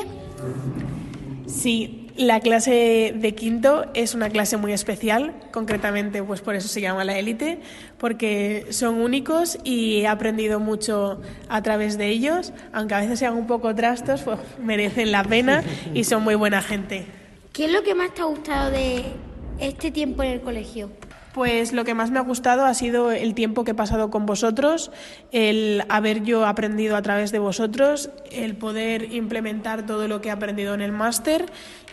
Sí, 1.46 2.05
la 2.16 2.40
clase 2.40 3.14
de 3.14 3.34
quinto 3.34 3.86
es 3.94 4.14
una 4.14 4.30
clase 4.30 4.56
muy 4.56 4.72
especial, 4.72 5.34
concretamente 5.52 6.22
pues 6.22 6.40
por 6.40 6.54
eso 6.54 6.68
se 6.68 6.80
llama 6.80 7.04
la 7.04 7.18
élite, 7.18 7.60
porque 7.98 8.66
son 8.70 9.00
únicos 9.00 9.58
y 9.64 10.00
he 10.00 10.06
aprendido 10.06 10.58
mucho 10.60 11.20
a 11.48 11.62
través 11.62 11.98
de 11.98 12.08
ellos, 12.08 12.52
aunque 12.72 12.94
a 12.94 13.00
veces 13.00 13.18
sean 13.18 13.34
un 13.34 13.46
poco 13.46 13.74
trastos, 13.74 14.22
pues 14.22 14.38
merecen 14.58 15.12
la 15.12 15.24
pena 15.24 15.62
y 15.94 16.04
son 16.04 16.22
muy 16.22 16.34
buena 16.34 16.62
gente. 16.62 17.06
¿Qué 17.52 17.66
es 17.66 17.72
lo 17.72 17.82
que 17.82 17.94
más 17.94 18.14
te 18.14 18.22
ha 18.22 18.26
gustado 18.26 18.70
de 18.70 19.04
este 19.58 19.90
tiempo 19.90 20.22
en 20.22 20.32
el 20.32 20.40
colegio? 20.40 20.90
Pues 21.32 21.74
lo 21.74 21.84
que 21.84 21.92
más 21.92 22.10
me 22.10 22.18
ha 22.18 22.22
gustado 22.22 22.64
ha 22.64 22.72
sido 22.72 23.12
el 23.12 23.34
tiempo 23.34 23.64
que 23.64 23.72
he 23.72 23.74
pasado 23.74 24.10
con 24.10 24.24
vosotros, 24.24 24.90
el 25.32 25.84
haber 25.90 26.22
yo 26.22 26.46
aprendido 26.46 26.96
a 26.96 27.02
través 27.02 27.30
de 27.30 27.38
vosotros, 27.38 28.08
el 28.30 28.56
poder 28.56 29.12
implementar 29.12 29.84
todo 29.84 30.08
lo 30.08 30.22
que 30.22 30.28
he 30.28 30.32
aprendido 30.32 30.72
en 30.72 30.80
el 30.80 30.92
máster 30.92 31.44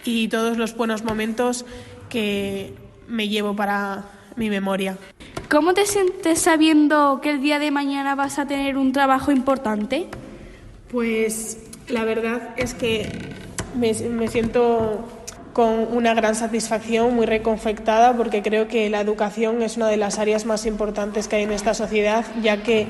y 0.05 0.27
todos 0.27 0.57
los 0.57 0.75
buenos 0.75 1.03
momentos 1.03 1.65
que 2.09 2.73
me 3.07 3.27
llevo 3.27 3.55
para 3.55 4.05
mi 4.35 4.49
memoria. 4.49 4.97
¿Cómo 5.49 5.73
te 5.73 5.85
sientes 5.85 6.39
sabiendo 6.39 7.19
que 7.21 7.29
el 7.29 7.41
día 7.41 7.59
de 7.59 7.71
mañana 7.71 8.15
vas 8.15 8.39
a 8.39 8.47
tener 8.47 8.77
un 8.77 8.91
trabajo 8.91 9.31
importante? 9.31 10.07
Pues 10.91 11.57
la 11.87 12.03
verdad 12.05 12.55
es 12.57 12.73
que 12.73 13.09
me, 13.75 13.93
me 14.09 14.27
siento 14.27 15.05
con 15.53 15.95
una 15.95 16.15
gran 16.15 16.33
satisfacción, 16.33 17.13
muy 17.13 17.27
reconfectada, 17.27 18.17
porque 18.17 18.41
creo 18.41 18.67
que 18.67 18.89
la 18.89 19.01
educación 19.01 19.61
es 19.61 19.77
una 19.77 19.87
de 19.87 19.97
las 19.97 20.17
áreas 20.17 20.45
más 20.45 20.65
importantes 20.65 21.27
que 21.27 21.35
hay 21.35 21.43
en 21.43 21.51
esta 21.51 21.75
sociedad, 21.75 22.25
ya 22.41 22.63
que 22.63 22.87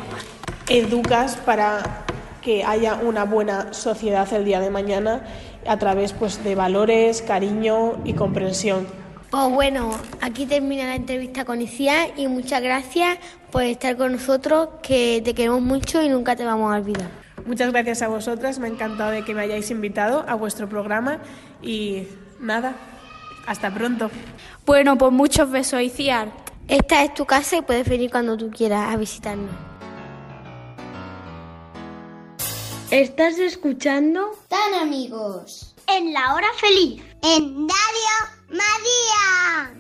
educas 0.70 1.36
para 1.36 2.06
que 2.42 2.64
haya 2.64 2.96
una 2.96 3.26
buena 3.26 3.74
sociedad 3.74 4.32
el 4.34 4.46
día 4.46 4.60
de 4.60 4.70
mañana 4.70 5.24
a 5.68 5.78
través 5.78 6.14
pues, 6.14 6.44
de 6.44 6.56
valores, 6.56 7.22
cariño 7.22 8.02
y 8.04 8.14
comprensión. 8.14 8.88
Pues 9.30 9.50
bueno, 9.50 9.92
aquí 10.22 10.46
termina 10.46 10.86
la 10.86 10.96
entrevista 10.96 11.44
con 11.44 11.62
Iciar 11.62 12.12
y 12.18 12.28
muchas 12.28 12.62
gracias 12.62 13.18
por 13.52 13.64
estar 13.64 13.98
con 13.98 14.12
nosotros, 14.12 14.70
que 14.84 15.22
te 15.26 15.34
queremos 15.34 15.62
mucho 15.62 16.04
y 16.04 16.10
nunca 16.10 16.36
te 16.36 16.46
vamos 16.46 16.72
a 16.72 16.78
olvidar. 16.78 17.10
Muchas 17.46 17.72
gracias 17.72 18.04
a 18.04 18.08
vosotras, 18.08 18.60
me 18.60 18.68
ha 18.68 18.70
encantado 18.70 19.10
de 19.10 19.26
que 19.26 19.34
me 19.34 19.42
hayáis 19.42 19.72
invitado 19.72 20.24
a 20.28 20.36
vuestro 20.36 20.70
programa 20.70 21.18
y 21.64 22.08
nada, 22.40 22.76
hasta 23.48 23.74
pronto. 23.74 24.12
Bueno, 24.66 24.98
pues 24.98 25.12
muchos 25.12 25.50
besos, 25.50 25.82
Iciar. 25.82 26.30
Esta 26.68 27.04
es 27.04 27.14
tu 27.14 27.26
casa 27.26 27.58
y 27.58 27.62
puedes 27.62 27.90
venir 27.90 28.12
cuando 28.12 28.38
tú 28.38 28.52
quieras 28.52 28.94
a 28.94 28.98
visitarnos. 28.98 29.73
¿Estás 32.98 33.40
escuchando? 33.40 34.22
Tan 34.50 34.76
amigos. 34.80 35.74
En 35.88 36.14
la 36.14 36.36
hora 36.36 36.46
feliz. 36.62 37.02
En 37.24 37.68
Radio 37.68 38.14
María. 38.50 39.74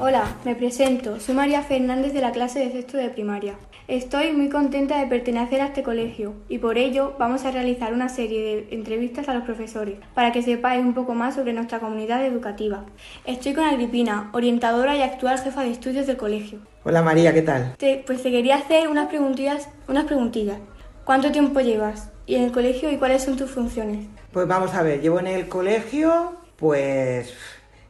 Hola, 0.00 0.24
me 0.46 0.54
presento. 0.54 1.20
Soy 1.20 1.34
María 1.34 1.60
Fernández 1.64 2.14
de 2.14 2.22
la 2.22 2.32
clase 2.32 2.60
de 2.60 2.72
sexto 2.72 2.96
de 2.96 3.10
primaria. 3.10 3.56
Estoy 3.88 4.32
muy 4.32 4.48
contenta 4.48 4.98
de 5.00 5.06
pertenecer 5.06 5.60
a 5.60 5.66
este 5.66 5.82
colegio 5.82 6.32
y 6.48 6.56
por 6.56 6.78
ello 6.78 7.14
vamos 7.18 7.44
a 7.44 7.50
realizar 7.50 7.92
una 7.92 8.08
serie 8.08 8.40
de 8.40 8.68
entrevistas 8.74 9.28
a 9.28 9.34
los 9.34 9.42
profesores 9.44 9.98
para 10.14 10.32
que 10.32 10.40
sepáis 10.40 10.80
un 10.82 10.94
poco 10.94 11.12
más 11.12 11.34
sobre 11.34 11.52
nuestra 11.52 11.78
comunidad 11.78 12.24
educativa. 12.24 12.86
Estoy 13.26 13.52
con 13.52 13.64
Agripina, 13.64 14.30
orientadora 14.32 14.96
y 14.96 15.02
actual 15.02 15.38
jefa 15.40 15.62
de 15.62 15.72
estudios 15.72 16.06
del 16.06 16.16
colegio. 16.16 16.60
Hola 16.84 17.02
María, 17.02 17.34
¿qué 17.34 17.42
tal? 17.42 17.74
Te- 17.76 18.02
pues 18.06 18.22
te 18.22 18.30
quería 18.30 18.56
hacer 18.56 18.88
unas 18.88 19.08
preguntillas, 19.08 19.68
unas 19.88 20.04
preguntillas. 20.04 20.58
¿Cuánto 21.04 21.32
tiempo 21.32 21.60
llevas? 21.60 22.10
¿Y 22.26 22.36
en 22.36 22.44
el 22.44 22.52
colegio 22.52 22.90
y 22.90 22.96
cuáles 22.96 23.24
son 23.24 23.36
tus 23.36 23.50
funciones? 23.50 24.06
Pues 24.32 24.46
vamos 24.46 24.72
a 24.74 24.82
ver, 24.82 25.00
llevo 25.00 25.18
en 25.18 25.26
el 25.26 25.48
colegio, 25.48 26.34
pues 26.56 27.34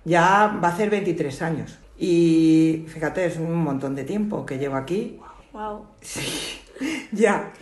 ya 0.04 0.58
va 0.62 0.68
a 0.68 0.76
ser 0.76 0.88
23 0.88 1.42
años. 1.42 1.78
Y 1.98 2.86
fíjate, 2.88 3.26
es 3.26 3.36
un 3.36 3.54
montón 3.54 3.94
de 3.94 4.04
tiempo 4.04 4.46
que 4.46 4.58
llevo 4.58 4.76
aquí. 4.76 5.18
Wow. 5.52 5.86
Ya. 7.12 7.52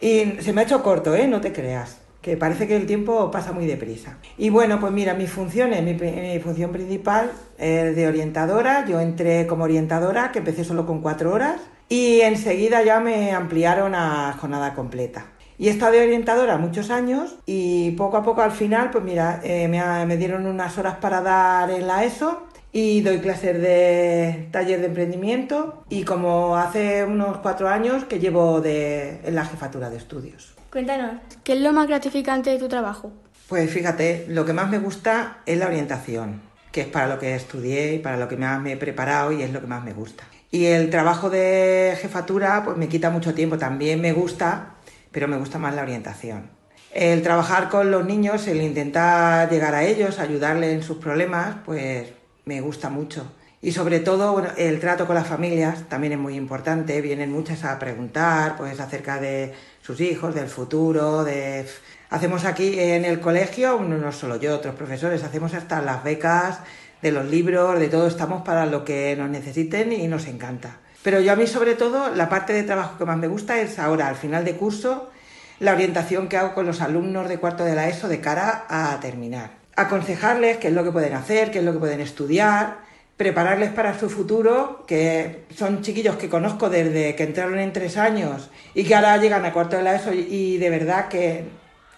Y 0.00 0.36
se 0.40 0.52
me 0.52 0.60
ha 0.60 0.64
hecho 0.64 0.82
corto, 0.82 1.16
¿eh? 1.16 1.26
No 1.26 1.40
te 1.40 1.52
creas. 1.52 1.98
Que 2.20 2.36
parece 2.36 2.68
que 2.68 2.76
el 2.76 2.86
tiempo 2.86 3.30
pasa 3.30 3.50
muy 3.50 3.66
deprisa. 3.66 4.18
Y 4.38 4.50
bueno, 4.50 4.78
pues 4.78 4.92
mira, 4.92 5.14
mis 5.14 5.30
funciones, 5.30 5.82
mi 5.82 6.38
función 6.38 6.70
principal 6.70 7.32
es 7.58 7.96
de 7.96 8.06
orientadora. 8.06 8.84
Yo 8.86 9.00
entré 9.00 9.46
como 9.48 9.64
orientadora, 9.64 10.30
que 10.30 10.38
empecé 10.38 10.62
solo 10.62 10.86
con 10.86 11.00
cuatro 11.00 11.32
horas. 11.32 11.60
Y 11.90 12.20
enseguida 12.20 12.84
ya 12.84 13.00
me 13.00 13.32
ampliaron 13.32 13.96
a 13.96 14.32
jornada 14.40 14.74
completa. 14.74 15.26
Y 15.58 15.68
he 15.68 15.70
estado 15.70 15.92
de 15.92 16.02
orientadora 16.02 16.56
muchos 16.56 16.88
años 16.88 17.34
y 17.46 17.90
poco 17.90 18.16
a 18.16 18.22
poco 18.22 18.40
al 18.42 18.52
final, 18.52 18.90
pues 18.90 19.04
mira, 19.04 19.40
eh, 19.42 19.68
me, 19.68 20.06
me 20.06 20.16
dieron 20.16 20.46
unas 20.46 20.78
horas 20.78 20.96
para 20.98 21.20
dar 21.20 21.68
en 21.70 21.86
la 21.88 22.04
ESO 22.04 22.46
y 22.72 23.00
doy 23.00 23.18
clases 23.18 23.60
de 23.60 24.48
taller 24.52 24.80
de 24.80 24.86
emprendimiento 24.86 25.84
y 25.88 26.04
como 26.04 26.56
hace 26.56 27.04
unos 27.04 27.38
cuatro 27.38 27.68
años 27.68 28.04
que 28.04 28.20
llevo 28.20 28.60
de, 28.60 29.20
en 29.24 29.34
la 29.34 29.44
jefatura 29.44 29.90
de 29.90 29.96
estudios. 29.96 30.54
Cuéntanos, 30.70 31.20
¿qué 31.42 31.54
es 31.54 31.60
lo 31.60 31.72
más 31.72 31.88
gratificante 31.88 32.50
de 32.50 32.58
tu 32.58 32.68
trabajo? 32.68 33.12
Pues 33.48 33.68
fíjate, 33.68 34.26
lo 34.28 34.46
que 34.46 34.52
más 34.52 34.70
me 34.70 34.78
gusta 34.78 35.38
es 35.44 35.58
la 35.58 35.66
orientación, 35.66 36.40
que 36.70 36.82
es 36.82 36.86
para 36.86 37.08
lo 37.08 37.18
que 37.18 37.34
estudié 37.34 37.94
y 37.94 37.98
para 37.98 38.16
lo 38.16 38.28
que 38.28 38.36
más 38.36 38.62
me 38.62 38.72
he 38.72 38.76
preparado 38.76 39.32
y 39.32 39.42
es 39.42 39.52
lo 39.52 39.60
que 39.60 39.66
más 39.66 39.84
me 39.84 39.92
gusta. 39.92 40.22
Y 40.50 40.66
el 40.66 40.90
trabajo 40.90 41.30
de 41.30 41.96
jefatura 42.00 42.62
pues 42.64 42.76
me 42.76 42.88
quita 42.88 43.10
mucho 43.10 43.34
tiempo, 43.34 43.56
también 43.56 44.00
me 44.00 44.12
gusta, 44.12 44.74
pero 45.12 45.28
me 45.28 45.36
gusta 45.36 45.58
más 45.58 45.74
la 45.74 45.82
orientación. 45.82 46.50
El 46.92 47.22
trabajar 47.22 47.68
con 47.68 47.90
los 47.92 48.04
niños, 48.04 48.48
el 48.48 48.60
intentar 48.60 49.48
llegar 49.48 49.74
a 49.76 49.84
ellos, 49.84 50.18
ayudarles 50.18 50.72
en 50.72 50.82
sus 50.82 50.96
problemas, 50.96 51.56
pues 51.64 52.08
me 52.46 52.60
gusta 52.60 52.90
mucho. 52.90 53.30
Y 53.62 53.72
sobre 53.72 54.00
todo, 54.00 54.42
el 54.56 54.80
trato 54.80 55.06
con 55.06 55.14
las 55.14 55.26
familias 55.26 55.88
también 55.88 56.14
es 56.14 56.18
muy 56.18 56.34
importante. 56.34 57.00
Vienen 57.02 57.30
muchas 57.30 57.62
a 57.64 57.78
preguntar, 57.78 58.56
pues, 58.56 58.80
acerca 58.80 59.20
de 59.20 59.52
sus 59.82 60.00
hijos, 60.00 60.34
del 60.34 60.48
futuro, 60.48 61.24
de... 61.24 61.66
Hacemos 62.08 62.44
aquí 62.44 62.80
en 62.80 63.04
el 63.04 63.20
colegio, 63.20 63.78
no 63.78 64.10
solo 64.10 64.36
yo, 64.36 64.56
otros 64.56 64.74
profesores, 64.74 65.22
hacemos 65.22 65.54
hasta 65.54 65.80
las 65.80 66.02
becas 66.02 66.58
de 67.02 67.12
los 67.12 67.26
libros, 67.26 67.78
de 67.78 67.88
todo, 67.88 68.06
estamos 68.06 68.42
para 68.42 68.66
lo 68.66 68.84
que 68.84 69.14
nos 69.16 69.30
necesiten 69.30 69.92
y 69.92 70.06
nos 70.08 70.26
encanta. 70.26 70.78
Pero 71.02 71.20
yo 71.20 71.32
a 71.32 71.36
mí 71.36 71.46
sobre 71.46 71.74
todo, 71.74 72.14
la 72.14 72.28
parte 72.28 72.52
de 72.52 72.62
trabajo 72.62 72.98
que 72.98 73.04
más 73.04 73.16
me 73.16 73.28
gusta 73.28 73.60
es 73.60 73.78
ahora, 73.78 74.08
al 74.08 74.16
final 74.16 74.44
de 74.44 74.56
curso, 74.56 75.10
la 75.58 75.72
orientación 75.72 76.28
que 76.28 76.36
hago 76.36 76.54
con 76.54 76.66
los 76.66 76.80
alumnos 76.80 77.28
de 77.28 77.38
cuarto 77.38 77.64
de 77.64 77.74
la 77.74 77.88
ESO 77.88 78.08
de 78.08 78.20
cara 78.20 78.64
a 78.68 78.98
terminar. 79.00 79.52
Aconsejarles 79.76 80.58
qué 80.58 80.68
es 80.68 80.74
lo 80.74 80.84
que 80.84 80.92
pueden 80.92 81.14
hacer, 81.14 81.50
qué 81.50 81.60
es 81.60 81.64
lo 81.64 81.72
que 81.72 81.78
pueden 81.78 82.00
estudiar, 82.00 82.78
prepararles 83.16 83.70
para 83.70 83.98
su 83.98 84.08
futuro, 84.08 84.84
que 84.86 85.44
son 85.54 85.82
chiquillos 85.82 86.16
que 86.16 86.30
conozco 86.30 86.70
desde 86.70 87.14
que 87.14 87.24
entraron 87.24 87.58
en 87.58 87.72
tres 87.72 87.98
años 87.98 88.50
y 88.74 88.84
que 88.84 88.94
ahora 88.94 89.18
llegan 89.18 89.44
a 89.44 89.52
cuarto 89.52 89.76
de 89.76 89.82
la 89.82 89.94
ESO 89.94 90.14
y, 90.14 90.56
de 90.56 90.70
verdad 90.70 91.08
que 91.08 91.44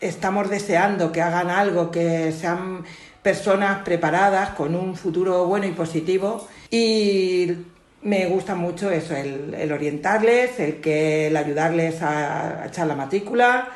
estamos 0.02 0.50
deseando 0.50 1.12
que 1.12 1.22
hagan 1.22 1.48
algo, 1.48 1.90
que 1.90 2.32
sean 2.32 2.84
personas 3.22 3.82
preparadas 3.84 4.50
con 4.50 4.74
un 4.74 4.96
futuro 4.96 5.46
bueno 5.46 5.66
y 5.66 5.72
positivo. 5.72 6.46
Y 6.70 7.52
me 8.02 8.26
gusta 8.26 8.54
mucho 8.54 8.90
eso, 8.90 9.14
el, 9.16 9.72
orientarles, 9.72 10.58
el 10.58 10.80
que 10.80 11.28
el 11.28 11.36
ayudarles 11.36 12.02
a, 12.02 12.62
a 12.62 12.66
echar 12.66 12.86
la 12.86 12.96
matrícula. 12.96 13.68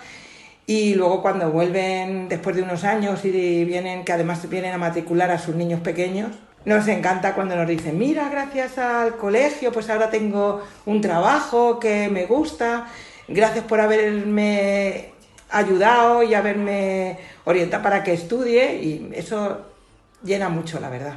Y 0.67 0.95
luego 0.95 1.23
cuando 1.23 1.51
vuelven 1.51 2.29
después 2.29 2.57
de 2.57 2.63
unos 2.63 2.83
años 2.83 3.25
y 3.25 3.65
vienen, 3.65 4.05
que 4.05 4.13
además 4.13 4.49
vienen 4.51 4.75
a 4.75 4.79
matricular 4.79 5.31
a 5.31 5.39
sus 5.39 5.55
niños 5.55 5.81
pequeños, 5.81 6.33
nos 6.65 6.89
encanta 6.89 7.35
cuando 7.35 7.55
nos 7.55 7.69
dicen, 7.69 7.97
mira, 7.97 8.29
gracias 8.29 8.77
al 8.77 9.17
colegio, 9.17 9.71
pues 9.71 9.89
ahora 9.89 10.11
tengo 10.11 10.65
un 10.85 11.01
trabajo 11.01 11.79
que 11.79 12.09
me 12.09 12.27
gusta, 12.27 12.89
gracias 13.29 13.65
por 13.65 13.81
haberme 13.81 15.13
ayudado 15.51 16.23
y 16.23 16.35
haberme 16.35 17.19
orientado 17.45 17.83
para 17.83 18.03
que 18.03 18.13
estudie 18.13 18.77
y 18.83 19.11
eso 19.15 19.67
llena 20.23 20.49
mucho, 20.49 20.81
la 20.81 20.91
verdad. 20.91 21.15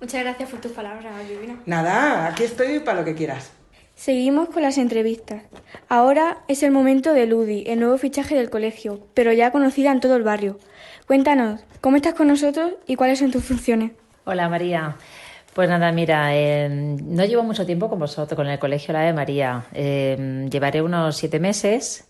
Muchas 0.00 0.22
gracias 0.22 0.48
por 0.48 0.60
tus 0.60 0.72
palabras, 0.72 1.12
Vivina. 1.28 1.56
Nada, 1.66 2.26
aquí 2.26 2.44
estoy 2.44 2.80
para 2.80 3.00
lo 3.00 3.04
que 3.04 3.14
quieras. 3.14 3.52
Seguimos 3.94 4.48
con 4.48 4.62
las 4.62 4.78
entrevistas. 4.78 5.42
Ahora 5.90 6.38
es 6.48 6.62
el 6.62 6.70
momento 6.70 7.12
de 7.12 7.26
Ludi, 7.26 7.64
el 7.66 7.80
nuevo 7.80 7.98
fichaje 7.98 8.34
del 8.34 8.48
colegio, 8.48 9.06
pero 9.12 9.30
ya 9.32 9.50
conocida 9.50 9.92
en 9.92 10.00
todo 10.00 10.16
el 10.16 10.22
barrio. 10.22 10.58
Cuéntanos, 11.06 11.60
¿cómo 11.82 11.96
estás 11.96 12.14
con 12.14 12.28
nosotros 12.28 12.72
y 12.86 12.96
cuáles 12.96 13.18
son 13.18 13.30
tus 13.30 13.44
funciones? 13.44 13.92
Hola 14.24 14.48
María. 14.48 14.96
Pues 15.52 15.68
nada, 15.68 15.92
mira, 15.92 16.34
eh, 16.34 16.68
no 16.70 17.24
llevo 17.24 17.42
mucho 17.42 17.66
tiempo 17.66 17.90
con 17.90 17.98
vosotros, 17.98 18.36
con 18.36 18.46
el 18.46 18.58
colegio 18.58 18.94
La 18.94 19.00
de 19.00 19.12
María. 19.12 19.64
Eh, 19.74 20.46
llevaré 20.50 20.80
unos 20.80 21.16
siete 21.16 21.40
meses, 21.40 22.08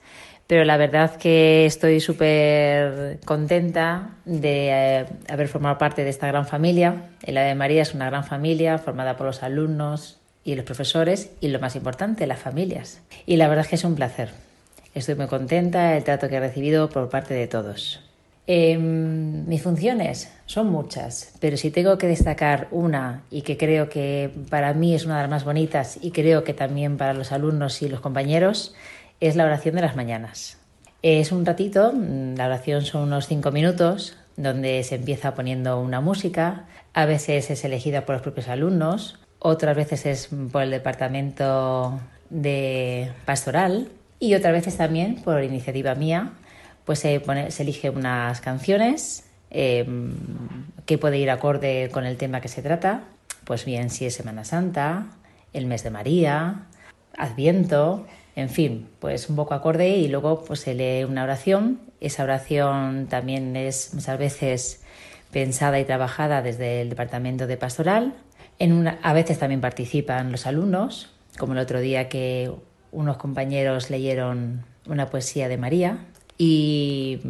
pero 0.50 0.64
la 0.64 0.76
verdad 0.76 1.14
que 1.14 1.64
estoy 1.64 2.00
súper 2.00 3.20
contenta 3.24 4.16
de 4.24 4.70
eh, 4.70 5.06
haber 5.28 5.46
formado 5.46 5.78
parte 5.78 6.02
de 6.02 6.10
esta 6.10 6.26
gran 6.26 6.44
familia. 6.44 7.04
El 7.22 7.36
La 7.36 7.42
de 7.42 7.54
María 7.54 7.82
es 7.82 7.94
una 7.94 8.06
gran 8.06 8.24
familia 8.24 8.76
formada 8.78 9.16
por 9.16 9.28
los 9.28 9.44
alumnos 9.44 10.18
y 10.42 10.56
los 10.56 10.64
profesores 10.64 11.30
y 11.40 11.46
lo 11.50 11.60
más 11.60 11.76
importante, 11.76 12.26
las 12.26 12.40
familias. 12.40 13.00
Y 13.26 13.36
la 13.36 13.46
verdad 13.46 13.64
es 13.64 13.68
que 13.68 13.76
es 13.76 13.84
un 13.84 13.94
placer. 13.94 14.30
Estoy 14.92 15.14
muy 15.14 15.28
contenta 15.28 15.90
del 15.90 16.02
trato 16.02 16.28
que 16.28 16.34
he 16.34 16.40
recibido 16.40 16.88
por 16.88 17.08
parte 17.10 17.32
de 17.32 17.46
todos. 17.46 18.00
Eh, 18.48 18.76
mis 18.76 19.62
funciones 19.62 20.32
son 20.46 20.68
muchas, 20.72 21.34
pero 21.38 21.56
si 21.56 21.70
tengo 21.70 21.96
que 21.96 22.08
destacar 22.08 22.66
una 22.72 23.22
y 23.30 23.42
que 23.42 23.56
creo 23.56 23.88
que 23.88 24.32
para 24.50 24.74
mí 24.74 24.96
es 24.96 25.04
una 25.04 25.18
de 25.18 25.22
las 25.22 25.30
más 25.30 25.44
bonitas 25.44 26.00
y 26.02 26.10
creo 26.10 26.42
que 26.42 26.54
también 26.54 26.96
para 26.96 27.14
los 27.14 27.30
alumnos 27.30 27.80
y 27.82 27.88
los 27.88 28.00
compañeros, 28.00 28.74
es 29.20 29.36
la 29.36 29.44
oración 29.44 29.76
de 29.76 29.82
las 29.82 29.96
mañanas. 29.96 30.58
Es 31.02 31.32
un 31.32 31.46
ratito, 31.46 31.92
la 31.94 32.46
oración 32.46 32.84
son 32.84 33.02
unos 33.02 33.26
cinco 33.26 33.50
minutos, 33.52 34.16
donde 34.36 34.82
se 34.82 34.96
empieza 34.96 35.34
poniendo 35.34 35.80
una 35.80 36.00
música, 36.00 36.66
a 36.92 37.06
veces 37.06 37.50
es 37.50 37.64
elegida 37.64 38.04
por 38.04 38.16
los 38.16 38.22
propios 38.22 38.48
alumnos, 38.48 39.18
otras 39.38 39.76
veces 39.76 40.06
es 40.06 40.30
por 40.52 40.62
el 40.62 40.70
departamento 40.70 42.00
de 42.28 43.12
pastoral 43.24 43.88
y 44.18 44.34
otras 44.34 44.52
veces 44.52 44.76
también 44.76 45.22
por 45.22 45.42
iniciativa 45.42 45.94
mía, 45.94 46.32
pues 46.84 46.98
se, 46.98 47.20
pone, 47.20 47.50
se 47.50 47.62
elige 47.62 47.90
unas 47.90 48.40
canciones 48.40 49.24
eh, 49.50 49.86
que 50.86 50.98
puede 50.98 51.18
ir 51.18 51.30
acorde 51.30 51.88
con 51.90 52.04
el 52.04 52.16
tema 52.16 52.40
que 52.40 52.48
se 52.48 52.62
trata, 52.62 53.04
pues 53.44 53.64
bien 53.64 53.90
si 53.90 54.06
es 54.06 54.14
Semana 54.14 54.44
Santa, 54.44 55.06
el 55.52 55.66
mes 55.66 55.82
de 55.82 55.90
María, 55.90 56.66
Adviento, 57.16 58.06
en 58.36 58.48
fin, 58.48 58.88
pues 59.00 59.28
un 59.28 59.36
poco 59.36 59.54
acorde 59.54 59.88
y 59.96 60.08
luego 60.08 60.44
pues 60.44 60.60
se 60.60 60.74
lee 60.74 61.04
una 61.04 61.24
oración. 61.24 61.80
Esa 62.00 62.24
oración 62.24 63.06
también 63.08 63.56
es 63.56 63.92
muchas 63.94 64.18
veces 64.18 64.82
pensada 65.30 65.78
y 65.80 65.84
trabajada 65.84 66.42
desde 66.42 66.82
el 66.82 66.90
departamento 66.90 67.46
de 67.46 67.56
pastoral. 67.56 68.14
A 69.02 69.12
veces 69.12 69.38
también 69.38 69.60
participan 69.60 70.32
los 70.32 70.46
alumnos, 70.46 71.10
como 71.38 71.54
el 71.54 71.58
otro 71.58 71.80
día 71.80 72.08
que 72.08 72.52
unos 72.92 73.16
compañeros 73.16 73.90
leyeron 73.90 74.64
una 74.86 75.08
poesía 75.08 75.48
de 75.48 75.56
María 75.56 75.98
y 76.36 77.20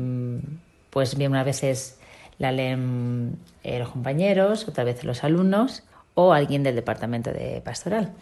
pues 0.90 1.16
bien 1.16 1.32
unas 1.32 1.44
veces 1.44 1.98
la 2.38 2.52
leen 2.52 3.38
eh, 3.62 3.78
los 3.78 3.90
compañeros, 3.90 4.66
otras 4.66 4.86
veces 4.86 5.04
los 5.04 5.22
alumnos 5.24 5.82
o 6.14 6.32
alguien 6.32 6.62
del 6.62 6.74
departamento 6.74 7.32
de 7.32 7.60
pastoral. 7.64 8.12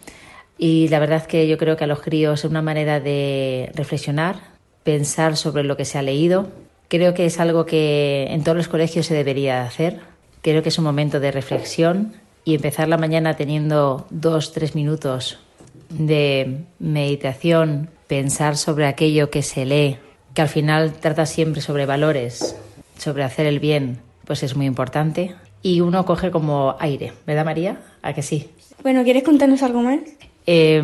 Y 0.61 0.89
la 0.89 0.99
verdad 0.99 1.25
que 1.25 1.47
yo 1.47 1.57
creo 1.57 1.77
que 1.77 1.85
a 1.85 1.87
los 1.87 2.01
críos 2.01 2.43
es 2.43 2.51
una 2.51 2.61
manera 2.61 2.99
de 2.99 3.71
reflexionar, 3.75 4.41
pensar 4.83 5.37
sobre 5.37 5.63
lo 5.63 5.77
que 5.77 5.85
se 5.85 5.97
ha 5.97 6.01
leído. 6.01 6.49
Creo 6.89 7.13
que 7.13 7.25
es 7.25 7.39
algo 7.39 7.65
que 7.65 8.27
en 8.29 8.43
todos 8.43 8.57
los 8.57 8.67
colegios 8.67 9.05
se 9.05 9.13
debería 9.13 9.63
hacer. 9.63 10.01
Creo 10.41 10.61
que 10.61 10.67
es 10.67 10.77
un 10.77 10.83
momento 10.83 11.21
de 11.21 11.31
reflexión 11.31 12.13
y 12.43 12.55
empezar 12.55 12.89
la 12.89 12.97
mañana 12.97 13.37
teniendo 13.37 14.05
dos, 14.09 14.51
tres 14.51 14.75
minutos 14.75 15.39
de 15.87 16.65
meditación, 16.77 17.89
pensar 18.07 18.57
sobre 18.57 18.85
aquello 18.85 19.29
que 19.29 19.43
se 19.43 19.65
lee, 19.65 19.97
que 20.33 20.41
al 20.41 20.49
final 20.49 20.91
trata 20.93 21.25
siempre 21.25 21.61
sobre 21.61 21.85
valores, 21.85 22.57
sobre 22.97 23.23
hacer 23.23 23.45
el 23.45 23.59
bien, 23.59 23.99
pues 24.25 24.43
es 24.43 24.57
muy 24.57 24.65
importante. 24.65 25.35
Y 25.61 25.79
uno 25.79 26.05
coge 26.05 26.31
como 26.31 26.75
aire, 26.79 27.13
¿verdad 27.25 27.45
María? 27.45 27.79
¿A 28.01 28.11
que 28.11 28.23
sí? 28.23 28.49
Bueno, 28.83 29.03
¿quieres 29.03 29.23
contarnos 29.23 29.63
algo 29.63 29.81
más? 29.81 29.99
Eh, 30.45 30.81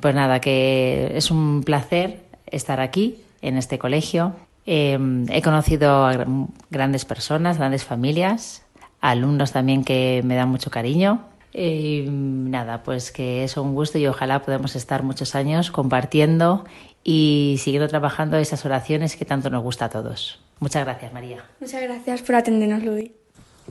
pues 0.00 0.14
nada, 0.14 0.40
que 0.40 1.12
es 1.14 1.30
un 1.30 1.62
placer 1.62 2.20
estar 2.46 2.80
aquí, 2.80 3.22
en 3.42 3.56
este 3.56 3.78
colegio. 3.78 4.34
Eh, 4.66 4.98
he 5.30 5.42
conocido 5.42 6.06
a 6.06 6.26
grandes 6.70 7.04
personas, 7.04 7.58
grandes 7.58 7.84
familias, 7.84 8.64
alumnos 9.00 9.52
también 9.52 9.84
que 9.84 10.22
me 10.24 10.34
dan 10.34 10.48
mucho 10.48 10.70
cariño. 10.70 11.24
Eh, 11.52 12.06
nada, 12.08 12.82
pues 12.82 13.12
que 13.12 13.44
es 13.44 13.56
un 13.56 13.74
gusto 13.74 13.98
y 13.98 14.06
ojalá 14.06 14.42
podamos 14.42 14.76
estar 14.76 15.02
muchos 15.02 15.34
años 15.34 15.70
compartiendo 15.70 16.64
y 17.02 17.56
siguiendo 17.60 17.88
trabajando 17.88 18.36
esas 18.36 18.64
oraciones 18.64 19.16
que 19.16 19.24
tanto 19.24 19.48
nos 19.48 19.62
gusta 19.62 19.86
a 19.86 19.88
todos. 19.88 20.40
Muchas 20.58 20.84
gracias, 20.84 21.12
María. 21.12 21.44
Muchas 21.60 21.82
gracias 21.82 22.22
por 22.22 22.34
atendernos, 22.34 22.82
Ludi. 22.82 23.12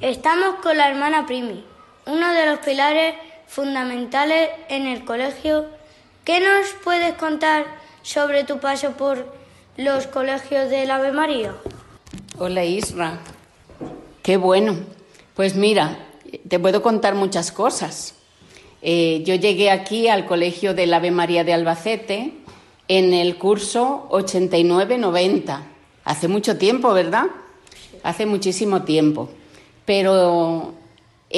Estamos 0.02 0.56
con 0.64 0.78
la 0.78 0.90
hermana 0.90 1.26
Primi, 1.26 1.64
uno 2.06 2.32
de 2.32 2.46
los 2.48 2.60
pilares 2.60 3.16
fundamentales 3.56 4.50
en 4.68 4.86
el 4.86 5.06
colegio. 5.06 5.66
¿Qué 6.26 6.42
nos 6.42 6.74
puedes 6.84 7.14
contar 7.14 7.66
sobre 8.02 8.44
tu 8.44 8.60
paso 8.60 8.92
por 8.98 9.34
los 9.78 10.08
colegios 10.08 10.70
del 10.70 10.92
Ave 10.92 11.14
María? 11.14 11.56
Hola 12.38 12.66
Isra, 12.66 13.18
qué 14.22 14.36
bueno. 14.36 14.76
Pues 15.36 15.56
mira, 15.56 15.98
te 16.50 16.60
puedo 16.60 16.82
contar 16.82 17.16
muchas 17.16 17.54
cosas. 17.54 18.16
Eh, 18.82 19.24
yo 19.26 19.36
llegué 19.36 19.72
aquí 19.72 20.10
al 20.10 20.26
Colegio 20.26 20.74
del 20.74 20.94
Ave 20.94 21.12
María 21.12 21.46
de 21.46 21.54
Albacete 21.54 22.34
en 22.90 23.14
el 23.14 23.38
curso 23.38 24.10
89-90. 24.12 25.62
Hace 26.04 26.28
mucho 26.28 26.58
tiempo, 26.58 26.92
¿verdad? 26.94 27.28
Hace 28.04 28.26
muchísimo 28.26 28.84
tiempo. 28.84 29.30
Pero 29.86 30.74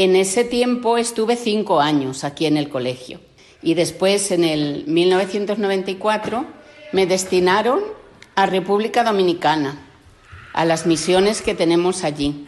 en 0.03 0.15
ese 0.15 0.43
tiempo 0.43 0.99
estuve 0.99 1.35
cinco 1.35 1.79
años 1.81 2.23
aquí 2.23 2.45
en 2.45 2.55
el 2.55 2.69
colegio 2.69 3.19
y 3.63 3.73
después 3.73 4.29
en 4.29 4.43
el 4.43 4.83
1994 4.85 6.45
me 6.91 7.07
destinaron 7.07 7.79
a 8.35 8.45
República 8.45 9.03
Dominicana, 9.03 9.79
a 10.53 10.65
las 10.65 10.85
misiones 10.85 11.41
que 11.41 11.55
tenemos 11.55 12.03
allí. 12.03 12.45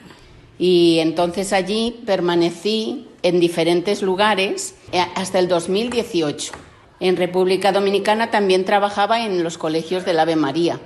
Y 0.60 1.00
entonces 1.00 1.52
allí 1.52 2.04
permanecí 2.06 3.08
en 3.24 3.40
diferentes 3.40 4.04
lugares 4.04 4.76
eh, 4.92 5.04
hasta 5.16 5.40
el 5.40 5.48
2018. 5.48 6.54
En 7.00 7.18
República 7.18 7.72
Dominicana 7.72 8.30
también 8.30 8.64
trabajaba 8.64 9.26
en 9.26 9.44
los 9.44 9.58
colegios 9.58 10.06
del 10.06 10.20
Ave 10.20 10.36
María 10.36 10.80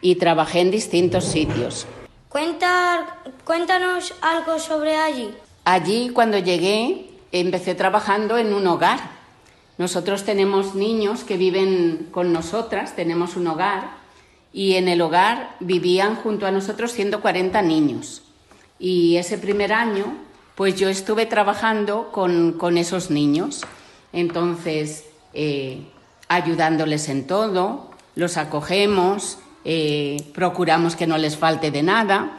y 0.00 0.14
trabajé 0.14 0.60
en 0.60 0.70
distintos 0.70 1.24
sitios. 1.24 1.86
Cuéntanos 2.30 4.14
algo 4.22 4.58
sobre 4.58 4.96
allí. 4.96 5.30
Allí, 5.66 6.10
cuando 6.10 6.38
llegué, 6.38 7.10
empecé 7.32 7.74
trabajando 7.74 8.38
en 8.38 8.54
un 8.54 8.68
hogar. 8.68 9.00
Nosotros 9.78 10.22
tenemos 10.22 10.76
niños 10.76 11.24
que 11.24 11.36
viven 11.36 12.06
con 12.12 12.32
nosotras, 12.32 12.94
tenemos 12.94 13.34
un 13.34 13.48
hogar, 13.48 13.90
y 14.52 14.76
en 14.76 14.86
el 14.86 15.00
hogar 15.00 15.56
vivían 15.58 16.14
junto 16.14 16.46
a 16.46 16.52
nosotros 16.52 16.92
140 16.92 17.60
niños. 17.62 18.22
Y 18.78 19.16
ese 19.16 19.38
primer 19.38 19.72
año, 19.72 20.16
pues 20.54 20.76
yo 20.76 20.88
estuve 20.88 21.26
trabajando 21.26 22.12
con, 22.12 22.78
esos 22.78 23.10
niños. 23.10 23.64
Entonces, 24.12 25.06
eh, 25.34 25.80
ayudándoles 26.28 27.08
en 27.08 27.26
todo, 27.26 27.90
los 28.14 28.36
acogemos, 28.36 29.40
eh, 29.64 30.30
procuramos 30.32 30.94
que 30.94 31.08
no 31.08 31.18
les 31.18 31.36
falte 31.36 31.72
de 31.72 31.82
nada 31.82 32.38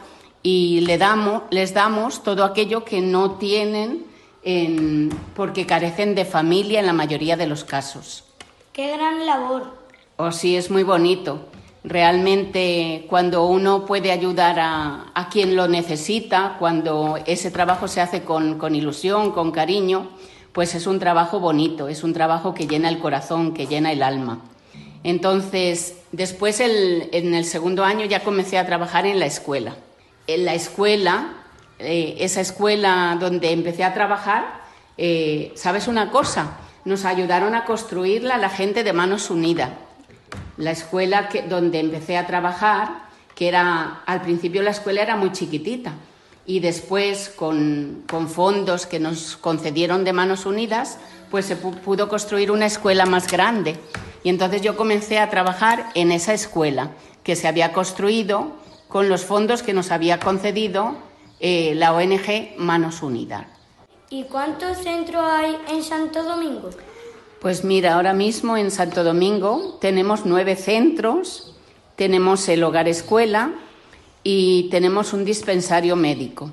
y 0.50 0.80
le 0.80 0.96
damos, 0.96 1.42
les 1.50 1.74
damos 1.74 2.22
todo 2.22 2.42
aquello 2.42 2.82
que 2.82 3.02
no 3.02 3.32
tienen 3.32 4.06
en, 4.42 5.10
porque 5.36 5.66
carecen 5.66 6.14
de 6.14 6.24
familia 6.24 6.80
en 6.80 6.86
la 6.86 6.94
mayoría 6.94 7.36
de 7.36 7.46
los 7.46 7.64
casos. 7.64 8.24
¡Qué 8.72 8.90
gran 8.96 9.26
labor! 9.26 9.74
Oh, 10.16 10.32
sí, 10.32 10.56
es 10.56 10.70
muy 10.70 10.84
bonito. 10.84 11.48
Realmente 11.84 13.04
cuando 13.10 13.44
uno 13.44 13.84
puede 13.84 14.10
ayudar 14.10 14.58
a, 14.58 15.12
a 15.14 15.28
quien 15.28 15.54
lo 15.54 15.68
necesita, 15.68 16.56
cuando 16.58 17.18
ese 17.26 17.50
trabajo 17.50 17.86
se 17.86 18.00
hace 18.00 18.22
con, 18.22 18.56
con 18.56 18.74
ilusión, 18.74 19.32
con 19.32 19.50
cariño, 19.50 20.12
pues 20.52 20.74
es 20.74 20.86
un 20.86 20.98
trabajo 20.98 21.40
bonito, 21.40 21.88
es 21.88 22.02
un 22.02 22.14
trabajo 22.14 22.54
que 22.54 22.66
llena 22.66 22.88
el 22.88 23.00
corazón, 23.00 23.52
que 23.52 23.66
llena 23.66 23.92
el 23.92 24.02
alma. 24.02 24.40
Entonces, 25.04 25.98
después 26.10 26.60
en 26.60 27.34
el 27.34 27.44
segundo 27.44 27.84
año 27.84 28.06
ya 28.06 28.24
comencé 28.24 28.56
a 28.56 28.64
trabajar 28.64 29.04
en 29.04 29.20
la 29.20 29.26
escuela. 29.26 29.76
En 30.28 30.44
la 30.44 30.52
escuela, 30.52 31.32
eh, 31.78 32.16
esa 32.18 32.42
escuela 32.42 33.16
donde 33.18 33.50
empecé 33.50 33.82
a 33.82 33.94
trabajar, 33.94 34.60
eh, 34.98 35.52
¿sabes 35.56 35.88
una 35.88 36.10
cosa? 36.10 36.58
Nos 36.84 37.06
ayudaron 37.06 37.54
a 37.54 37.64
construirla 37.64 38.36
la 38.36 38.50
gente 38.50 38.84
de 38.84 38.92
Manos 38.92 39.30
Unidas. 39.30 39.70
La 40.58 40.72
escuela 40.72 41.30
donde 41.48 41.80
empecé 41.80 42.18
a 42.18 42.26
trabajar, 42.26 43.08
que 43.34 43.48
era, 43.48 44.02
al 44.04 44.20
principio 44.20 44.62
la 44.62 44.72
escuela 44.72 45.00
era 45.00 45.16
muy 45.16 45.32
chiquitita 45.32 45.94
y 46.44 46.60
después 46.60 47.30
con 47.30 48.04
fondos 48.28 48.84
que 48.84 49.00
nos 49.00 49.38
concedieron 49.38 50.04
de 50.04 50.12
Manos 50.12 50.44
Unidas, 50.44 50.98
pues 51.30 51.46
se 51.46 51.56
pudo 51.56 52.06
construir 52.10 52.50
una 52.50 52.66
escuela 52.66 53.06
más 53.06 53.32
grande. 53.32 53.76
Y 54.22 54.28
entonces 54.28 54.60
yo 54.60 54.76
comencé 54.76 55.20
a 55.20 55.30
trabajar 55.30 55.88
en 55.94 56.12
esa 56.12 56.34
escuela 56.34 56.90
que 57.22 57.34
se 57.34 57.48
había 57.48 57.72
construido 57.72 58.67
con 58.88 59.08
los 59.08 59.24
fondos 59.24 59.62
que 59.62 59.74
nos 59.74 59.90
había 59.90 60.18
concedido 60.18 60.96
eh, 61.40 61.74
la 61.74 61.92
ONG 61.92 62.56
Manos 62.58 63.02
Unidas. 63.02 63.46
¿Y 64.10 64.24
cuántos 64.24 64.78
centros 64.78 65.22
hay 65.22 65.56
en 65.68 65.82
Santo 65.82 66.22
Domingo? 66.22 66.70
Pues 67.40 67.62
mira, 67.62 67.94
ahora 67.94 68.14
mismo 68.14 68.56
en 68.56 68.70
Santo 68.70 69.04
Domingo 69.04 69.78
tenemos 69.80 70.24
nueve 70.24 70.56
centros, 70.56 71.54
tenemos 71.94 72.48
el 72.48 72.64
hogar 72.64 72.88
escuela 72.88 73.52
y 74.24 74.68
tenemos 74.70 75.12
un 75.12 75.24
dispensario 75.24 75.94
médico. 75.94 76.50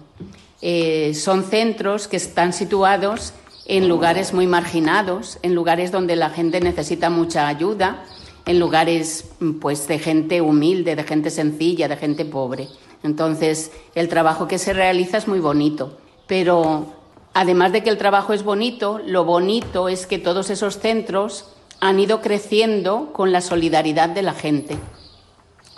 Eh, 0.61 1.13
son 1.15 1.43
centros 1.43 2.07
que 2.07 2.17
están 2.17 2.53
situados 2.53 3.33
en 3.65 3.89
lugares 3.89 4.33
muy 4.33 4.47
marginados, 4.47 5.39
en 5.41 5.55
lugares 5.55 5.91
donde 5.91 6.15
la 6.15 6.29
gente 6.29 6.59
necesita 6.59 7.09
mucha 7.09 7.47
ayuda, 7.47 8.03
en 8.45 8.59
lugares 8.59 9.31
pues 9.61 9.87
de 9.87 9.99
gente 9.99 10.41
humilde, 10.41 10.95
de 10.95 11.03
gente 11.03 11.29
sencilla, 11.29 11.87
de 11.87 11.97
gente 11.97 12.25
pobre. 12.25 12.67
Entonces, 13.03 13.71
el 13.93 14.07
trabajo 14.07 14.47
que 14.47 14.57
se 14.57 14.73
realiza 14.73 15.17
es 15.17 15.27
muy 15.27 15.39
bonito, 15.39 15.97
pero 16.27 16.93
además 17.33 17.71
de 17.71 17.83
que 17.83 17.89
el 17.89 17.97
trabajo 17.97 18.33
es 18.33 18.43
bonito, 18.43 18.99
lo 19.05 19.25
bonito 19.25 19.89
es 19.89 20.07
que 20.07 20.17
todos 20.17 20.49
esos 20.49 20.79
centros 20.79 21.45
han 21.79 21.99
ido 21.99 22.21
creciendo 22.21 23.11
con 23.13 23.31
la 23.31 23.41
solidaridad 23.41 24.09
de 24.09 24.21
la 24.21 24.33
gente. 24.33 24.77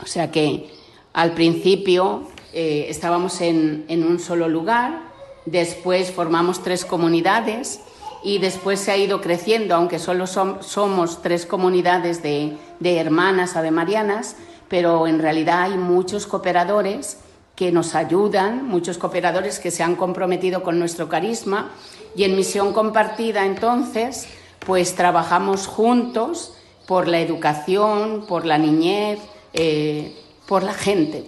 O 0.02 0.06
sea 0.06 0.32
que 0.32 0.70
al 1.14 1.34
principio 1.34 2.28
eh, 2.54 2.86
estábamos 2.90 3.42
en, 3.42 3.86
un 3.90 4.20
solo 4.20 4.48
lugar, 4.48 5.02
después 5.46 6.12
formamos 6.12 6.64
tres 6.64 6.86
comunidades 6.86 7.82
y 8.24 8.40
después 8.40 8.80
se 8.80 8.92
ha 8.92 8.98
ido 8.98 9.22
creciendo, 9.22 9.76
aunque 9.76 10.00
solo 10.00 10.28
somos 10.28 11.22
tres 11.22 11.46
comunidades 11.46 12.24
de, 12.24 12.58
de 12.80 12.98
hermanas 12.98 13.56
avemarianas, 13.56 14.36
pero 14.68 15.08
en 15.08 15.20
realidad 15.20 15.64
hay 15.64 15.78
muchos 15.78 16.28
cooperadores 16.28 17.20
que 17.56 17.72
nos 17.72 17.96
ayudan, 17.96 18.66
muchos 18.68 18.98
cooperadores 18.98 19.60
que 19.60 19.72
se 19.72 19.82
han 19.82 19.96
comprometido 19.96 20.62
con 20.62 20.78
nuestro 20.78 21.10
carisma 21.10 21.72
y 22.16 22.24
en 22.24 22.36
misión 22.36 22.74
compartida 22.74 23.46
entonces, 23.46 24.28
pues 24.66 24.96
trabajamos 24.96 25.66
juntos 25.66 26.54
por 26.88 27.08
la 27.08 27.20
educación, 27.20 28.26
por 28.28 28.46
la 28.46 28.58
niñez, 28.58 29.20
eh, 29.54 30.16
por 30.48 30.64
la 30.64 30.74
gente. 30.74 31.26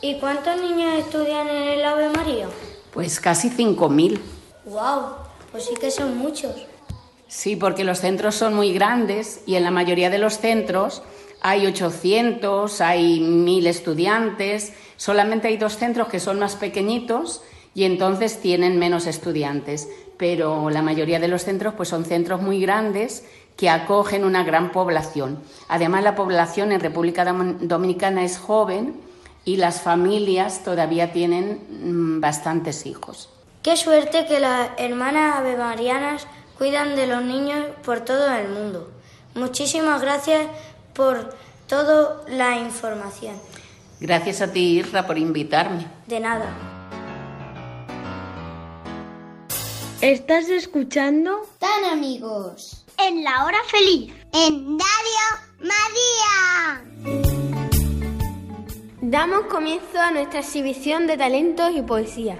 ¿Y 0.00 0.18
cuántos 0.18 0.60
niños 0.60 0.98
estudian 0.98 1.48
en 1.48 1.62
el 1.68 1.84
Ave 1.84 2.08
María? 2.08 2.48
Pues 2.92 3.20
casi 3.20 3.50
5.000. 3.50 4.20
¡Wow! 4.64 5.21
Pues 5.52 5.66
sí 5.66 5.74
que 5.78 5.90
son 5.90 6.18
muchos. 6.18 6.66
Sí, 7.28 7.56
porque 7.56 7.84
los 7.84 8.00
centros 8.00 8.34
son 8.34 8.54
muy 8.54 8.72
grandes 8.72 9.42
y 9.46 9.54
en 9.54 9.62
la 9.62 9.70
mayoría 9.70 10.10
de 10.10 10.18
los 10.18 10.38
centros 10.38 11.02
hay 11.40 11.66
800, 11.66 12.80
hay 12.80 13.20
1.000 13.20 13.66
estudiantes, 13.66 14.72
solamente 14.96 15.48
hay 15.48 15.56
dos 15.56 15.76
centros 15.76 16.08
que 16.08 16.20
son 16.20 16.38
más 16.38 16.56
pequeñitos 16.56 17.42
y 17.74 17.84
entonces 17.84 18.40
tienen 18.40 18.78
menos 18.78 19.06
estudiantes, 19.06 19.88
pero 20.16 20.70
la 20.70 20.82
mayoría 20.82 21.20
de 21.20 21.28
los 21.28 21.44
centros 21.44 21.74
pues 21.74 21.88
son 21.88 22.04
centros 22.04 22.42
muy 22.42 22.60
grandes 22.60 23.24
que 23.56 23.70
acogen 23.70 24.24
una 24.24 24.44
gran 24.44 24.72
población. 24.72 25.40
Además 25.68 26.04
la 26.04 26.14
población 26.14 26.72
en 26.72 26.80
República 26.80 27.24
Dominicana 27.24 28.24
es 28.24 28.38
joven 28.38 28.94
y 29.44 29.56
las 29.56 29.80
familias 29.80 30.64
todavía 30.64 31.12
tienen 31.12 31.60
mm, 31.70 32.20
bastantes 32.20 32.86
hijos. 32.86 33.28
Qué 33.62 33.76
suerte 33.76 34.26
que 34.26 34.40
las 34.40 34.70
hermanas 34.76 35.36
avemarianas 35.36 36.26
cuidan 36.58 36.96
de 36.96 37.06
los 37.06 37.22
niños 37.22 37.64
por 37.84 38.00
todo 38.00 38.34
el 38.34 38.48
mundo. 38.48 38.90
Muchísimas 39.34 40.02
gracias 40.02 40.48
por 40.94 41.32
toda 41.68 42.22
la 42.26 42.58
información. 42.58 43.36
Gracias 44.00 44.40
a 44.42 44.52
ti, 44.52 44.78
Irra, 44.78 45.06
por 45.06 45.16
invitarme. 45.16 45.86
De 46.08 46.18
nada. 46.18 46.52
¿Estás 50.00 50.48
escuchando? 50.48 51.46
Tan 51.60 51.84
amigos. 51.84 52.84
En 52.98 53.22
la 53.22 53.44
hora 53.44 53.58
feliz. 53.68 54.12
En 54.32 54.76
Radio 54.76 55.22
María. 55.60 56.82
Damos 59.00 59.42
comienzo 59.42 60.00
a 60.00 60.10
nuestra 60.10 60.40
exhibición 60.40 61.06
de 61.06 61.16
talentos 61.16 61.70
y 61.76 61.82
poesía. 61.82 62.36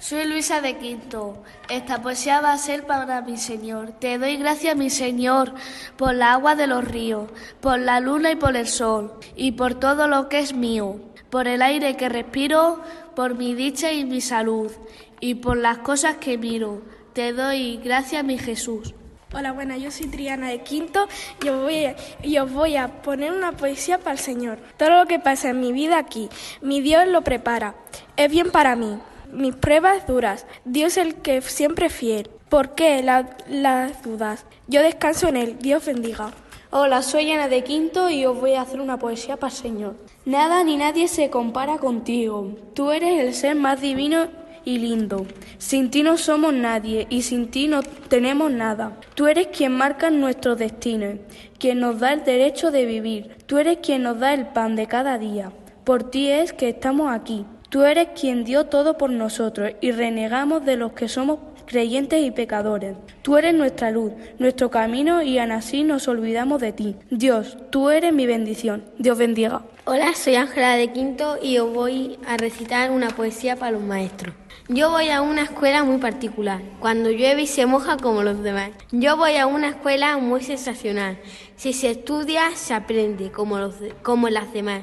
Soy 0.00 0.26
Luisa 0.26 0.60
de 0.60 0.76
Quinto. 0.76 1.42
Esta 1.68 2.00
poesía 2.00 2.40
va 2.40 2.52
a 2.52 2.58
ser 2.58 2.86
para 2.86 3.20
mi 3.20 3.36
Señor. 3.36 3.90
Te 3.98 4.16
doy 4.16 4.36
gracias, 4.36 4.76
mi 4.76 4.90
Señor, 4.90 5.52
por 5.96 6.14
la 6.14 6.34
agua 6.34 6.54
de 6.54 6.68
los 6.68 6.84
ríos, 6.84 7.28
por 7.60 7.80
la 7.80 7.98
luna 7.98 8.30
y 8.30 8.36
por 8.36 8.56
el 8.56 8.68
sol, 8.68 9.12
y 9.34 9.52
por 9.52 9.74
todo 9.74 10.06
lo 10.06 10.28
que 10.28 10.38
es 10.38 10.54
mío, 10.54 11.00
por 11.30 11.48
el 11.48 11.62
aire 11.62 11.96
que 11.96 12.08
respiro, 12.08 12.80
por 13.16 13.34
mi 13.34 13.54
dicha 13.54 13.90
y 13.90 14.04
mi 14.04 14.20
salud, 14.20 14.70
y 15.18 15.34
por 15.34 15.56
las 15.56 15.78
cosas 15.78 16.18
que 16.18 16.38
miro. 16.38 16.80
Te 17.12 17.32
doy 17.32 17.78
gracias, 17.78 18.22
mi 18.22 18.38
Jesús. 18.38 18.94
Hola, 19.34 19.50
buenas, 19.50 19.82
yo 19.82 19.90
soy 19.90 20.06
Triana 20.06 20.48
de 20.48 20.62
Quinto 20.62 21.08
y 21.44 21.48
os, 21.48 21.60
voy 21.60 21.86
a, 21.86 21.96
y 22.22 22.38
os 22.38 22.52
voy 22.52 22.76
a 22.76 23.02
poner 23.02 23.32
una 23.32 23.50
poesía 23.50 23.98
para 23.98 24.12
el 24.12 24.20
Señor. 24.20 24.58
Todo 24.76 24.90
lo 24.90 25.06
que 25.06 25.18
pasa 25.18 25.50
en 25.50 25.58
mi 25.58 25.72
vida 25.72 25.98
aquí, 25.98 26.28
mi 26.62 26.80
Dios 26.80 27.08
lo 27.08 27.22
prepara. 27.22 27.74
Es 28.16 28.30
bien 28.30 28.52
para 28.52 28.76
mí 28.76 28.96
mis 29.32 29.54
pruebas 29.54 30.06
duras. 30.06 30.46
Dios 30.64 30.96
el 30.96 31.16
que 31.16 31.40
siempre 31.42 31.90
fiel. 31.90 32.30
¿Por 32.48 32.74
qué 32.74 33.02
las 33.02 34.02
dudas? 34.02 34.46
Yo 34.66 34.82
descanso 34.82 35.28
en 35.28 35.36
Él. 35.36 35.56
Dios 35.60 35.84
bendiga. 35.84 36.30
Hola, 36.70 37.02
soy 37.02 37.30
Ana 37.30 37.48
de 37.48 37.64
Quinto 37.64 38.10
y 38.10 38.26
os 38.26 38.38
voy 38.38 38.52
a 38.52 38.62
hacer 38.62 38.80
una 38.80 38.98
poesía 38.98 39.38
para 39.38 39.52
el 39.52 39.58
Señor. 39.58 39.96
Nada 40.26 40.62
ni 40.64 40.76
nadie 40.76 41.08
se 41.08 41.30
compara 41.30 41.78
contigo. 41.78 42.54
Tú 42.74 42.90
eres 42.90 43.20
el 43.20 43.34
ser 43.34 43.56
más 43.56 43.80
divino 43.80 44.28
y 44.66 44.78
lindo. 44.78 45.26
Sin 45.56 45.90
ti 45.90 46.02
no 46.02 46.18
somos 46.18 46.52
nadie 46.52 47.06
y 47.08 47.22
sin 47.22 47.50
ti 47.50 47.68
no 47.68 47.82
tenemos 47.82 48.50
nada. 48.50 48.98
Tú 49.14 49.26
eres 49.26 49.46
quien 49.46 49.72
marca 49.72 50.10
nuestro 50.10 50.56
destino, 50.56 51.18
quien 51.58 51.80
nos 51.80 52.00
da 52.00 52.12
el 52.12 52.24
derecho 52.24 52.70
de 52.70 52.84
vivir. 52.84 53.36
Tú 53.46 53.56
eres 53.56 53.78
quien 53.78 54.02
nos 54.02 54.18
da 54.18 54.34
el 54.34 54.48
pan 54.48 54.76
de 54.76 54.86
cada 54.86 55.16
día. 55.16 55.52
Por 55.84 56.10
ti 56.10 56.28
es 56.28 56.52
que 56.52 56.68
estamos 56.68 57.10
aquí. 57.10 57.46
Tú 57.68 57.82
eres 57.82 58.08
quien 58.18 58.44
dio 58.44 58.64
todo 58.64 58.96
por 58.96 59.10
nosotros 59.10 59.72
y 59.82 59.92
renegamos 59.92 60.64
de 60.64 60.76
los 60.76 60.92
que 60.92 61.06
somos 61.06 61.38
creyentes 61.66 62.24
y 62.24 62.30
pecadores. 62.30 62.96
Tú 63.20 63.36
eres 63.36 63.54
nuestra 63.54 63.90
luz, 63.90 64.12
nuestro 64.38 64.70
camino 64.70 65.20
y 65.20 65.38
aún 65.38 65.52
así 65.52 65.82
nos 65.82 66.08
olvidamos 66.08 66.62
de 66.62 66.72
ti. 66.72 66.96
Dios, 67.10 67.58
tú 67.68 67.90
eres 67.90 68.14
mi 68.14 68.26
bendición. 68.26 68.84
Dios 68.98 69.18
bendiga. 69.18 69.60
Hola, 69.84 70.14
soy 70.14 70.36
Ángela 70.36 70.76
de 70.76 70.92
Quinto 70.92 71.36
y 71.42 71.58
os 71.58 71.70
voy 71.70 72.18
a 72.26 72.38
recitar 72.38 72.90
una 72.90 73.08
poesía 73.10 73.56
para 73.56 73.72
los 73.72 73.82
maestros. 73.82 74.34
Yo 74.70 74.90
voy 74.90 75.10
a 75.10 75.20
una 75.20 75.42
escuela 75.42 75.84
muy 75.84 75.98
particular, 75.98 76.60
cuando 76.78 77.10
llueve 77.10 77.42
y 77.42 77.46
se 77.46 77.66
moja 77.66 77.96
como 77.98 78.22
los 78.22 78.42
demás. 78.42 78.70
Yo 78.92 79.16
voy 79.18 79.36
a 79.36 79.46
una 79.46 79.68
escuela 79.68 80.16
muy 80.18 80.42
sensacional. 80.42 81.18
Si 81.56 81.72
se 81.72 81.90
estudia, 81.90 82.50
se 82.54 82.72
aprende 82.74 83.30
como, 83.30 83.58
los 83.58 83.76
como 84.02 84.28
las 84.28 84.52
demás. 84.52 84.82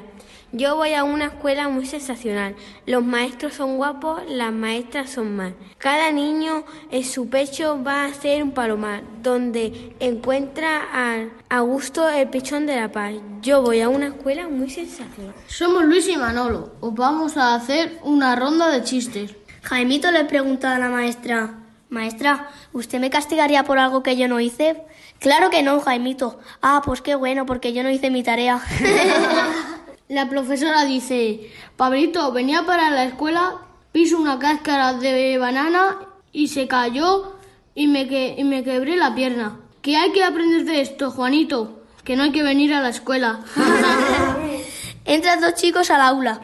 Yo 0.52 0.76
voy 0.76 0.94
a 0.94 1.04
una 1.04 1.26
escuela 1.26 1.68
muy 1.68 1.86
sensacional. 1.86 2.56
Los 2.86 3.04
maestros 3.04 3.56
son 3.56 3.78
guapos, 3.78 4.22
las 4.28 4.54
maestras 4.54 5.10
son 5.10 5.36
más. 5.36 5.54
Cada 5.78 6.12
niño 6.12 6.64
en 6.92 7.04
su 7.04 7.30
pecho 7.30 7.84
va 7.84 8.06
a 8.06 8.14
ser 8.14 8.44
un 8.44 8.52
palomar, 8.52 9.04
donde 9.22 9.96
encuentra 10.00 10.82
a, 11.50 11.60
gusto 11.60 12.08
el 12.08 12.30
pechón 12.30 12.66
de 12.66 12.76
la 12.76 12.92
paz. 12.92 13.14
Yo 13.42 13.62
voy 13.62 13.82
a 13.82 13.90
una 13.90 14.08
escuela 14.08 14.48
muy 14.48 14.70
sensacional. 14.70 15.34
Somos 15.48 15.84
Luis 15.84 16.08
y 16.08 16.16
Manolo. 16.16 16.74
Os 16.80 16.94
vamos 16.94 17.38
a 17.38 17.56
hacer 17.56 18.00
una 18.04 18.36
ronda 18.36 18.70
de 18.70 18.84
chistes. 18.84 19.36
Jaimito 19.64 20.12
le 20.12 20.26
pregunta 20.26 20.76
a 20.76 20.80
la 20.80 20.90
maestra, 20.90 21.56
Maestra, 21.90 22.50
¿usted 22.74 23.00
me 23.00 23.10
castigaría 23.10 23.64
por 23.64 23.78
algo 23.78 24.04
que 24.04 24.18
yo 24.18 24.28
no 24.28 24.40
hice? 24.40 24.84
Claro 25.20 25.50
que 25.50 25.64
no, 25.64 25.80
Jaimito. 25.80 26.40
Ah, 26.62 26.82
pues 26.84 27.02
qué 27.02 27.16
bueno, 27.16 27.46
porque 27.46 27.74
yo 27.74 27.84
no 27.84 27.90
hice 27.90 28.10
mi 28.10 28.24
tarea. 28.24 28.60
La 30.16 30.30
profesora 30.30 30.86
dice, 30.86 31.52
Pablito 31.76 32.32
venía 32.32 32.66
para 32.66 32.90
la 32.90 33.04
escuela, 33.04 33.58
piso 33.92 34.18
una 34.18 34.40
cáscara 34.40 34.94
de 34.94 35.38
banana 35.38 35.98
y 36.32 36.48
se 36.48 36.70
cayó 36.70 37.34
y 37.76 37.88
me, 37.88 38.08
que, 38.08 38.34
y 38.38 38.46
me 38.46 38.64
quebré 38.64 38.96
la 38.96 39.14
pierna. 39.14 39.60
¿Qué 39.82 39.98
hay 39.98 40.14
que 40.14 40.24
aprender 40.24 40.64
de 40.64 40.80
esto, 40.80 41.12
Juanito? 41.12 41.84
Que 42.06 42.16
no 42.16 42.24
hay 42.24 42.32
que 42.32 42.44
venir 42.44 42.74
a 42.74 42.80
la 42.80 42.88
escuela. 42.88 43.42
Entran 45.04 45.42
dos 45.42 45.56
chicos 45.56 45.92
al 45.92 46.00
aula 46.00 46.40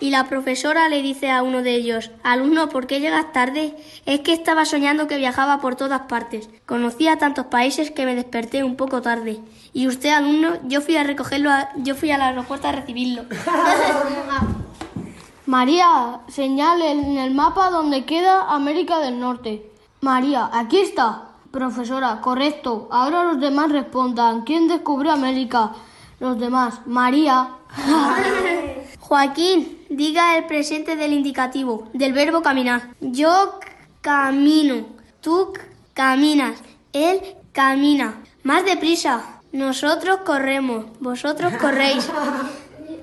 y 0.00 0.10
la 0.10 0.24
profesora 0.24 0.88
le 0.88 1.02
dice 1.02 1.30
a 1.30 1.42
uno 1.42 1.62
de 1.62 1.74
ellos, 1.74 2.10
alumno, 2.24 2.68
¿por 2.70 2.86
qué 2.86 3.00
llegas 3.00 3.32
tarde? 3.32 3.76
Es 4.06 4.20
que 4.20 4.32
estaba 4.32 4.64
soñando 4.64 5.06
que 5.06 5.18
viajaba 5.18 5.60
por 5.60 5.76
todas 5.76 6.02
partes. 6.02 6.48
Conocía 6.66 7.18
tantos 7.18 7.46
países 7.46 7.90
que 7.90 8.06
me 8.06 8.14
desperté 8.14 8.64
un 8.64 8.76
poco 8.76 9.02
tarde. 9.02 9.40
Y 9.72 9.86
usted, 9.86 10.10
alumno, 10.10 10.54
yo 10.64 10.80
fui 10.80 10.96
a 10.96 11.04
recogerlo, 11.04 11.50
a- 11.50 11.68
yo 11.76 11.94
fui 11.94 12.10
al 12.10 12.22
aeropuerto 12.22 12.68
a 12.68 12.72
recibirlo. 12.72 13.24
María, 15.46 16.20
señale 16.28 16.92
en 16.92 17.18
el 17.18 17.34
mapa 17.34 17.70
donde 17.70 18.04
queda 18.04 18.54
América 18.54 18.98
del 19.00 19.18
Norte. 19.20 19.70
María, 20.00 20.48
aquí 20.52 20.78
está. 20.80 21.24
Profesora, 21.50 22.20
correcto. 22.20 22.88
Ahora 22.92 23.24
los 23.24 23.40
demás 23.40 23.72
respondan. 23.72 24.42
¿Quién 24.42 24.68
descubrió 24.68 25.10
América? 25.12 25.72
Los 26.20 26.38
demás. 26.38 26.80
María. 26.86 27.48
Joaquín, 29.10 29.84
diga 29.88 30.38
el 30.38 30.46
presente 30.46 30.94
del 30.94 31.12
indicativo, 31.12 31.88
del 31.92 32.12
verbo 32.12 32.42
caminar. 32.42 32.94
Yo 33.00 33.58
camino, 34.02 34.86
tú 35.20 35.52
caminas, 35.94 36.60
él 36.92 37.20
camina. 37.50 38.22
Más 38.44 38.64
deprisa. 38.64 39.40
Nosotros 39.50 40.20
corremos, 40.24 40.84
vosotros 41.00 41.52
corréis. 41.60 42.08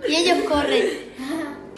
Y 0.07 0.15
ellos 0.15 0.47
corren. 0.47 0.87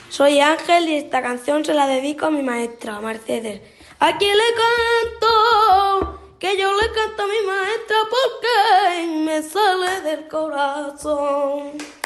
Soy 0.09 0.41
Ángel 0.41 0.87
y 0.89 0.97
esta 0.97 1.23
canción 1.23 1.65
se 1.65 1.73
la 1.73 1.87
dedico 1.87 2.27
a 2.27 2.29
mi 2.29 2.43
maestra, 2.43 2.99
Mercedes. 2.99 3.61
¿A 3.99 4.11
le 4.11 4.19
canto? 4.19 6.19
Que 6.37 6.55
yo 6.55 6.71
le 6.71 6.91
canto 6.91 7.23
a 7.23 7.25
mi 7.25 7.47
maestra 7.47 7.97
porque 8.11 9.07
me 9.25 9.41
sale 9.41 10.01
del 10.01 10.27
corazón. 10.27 11.98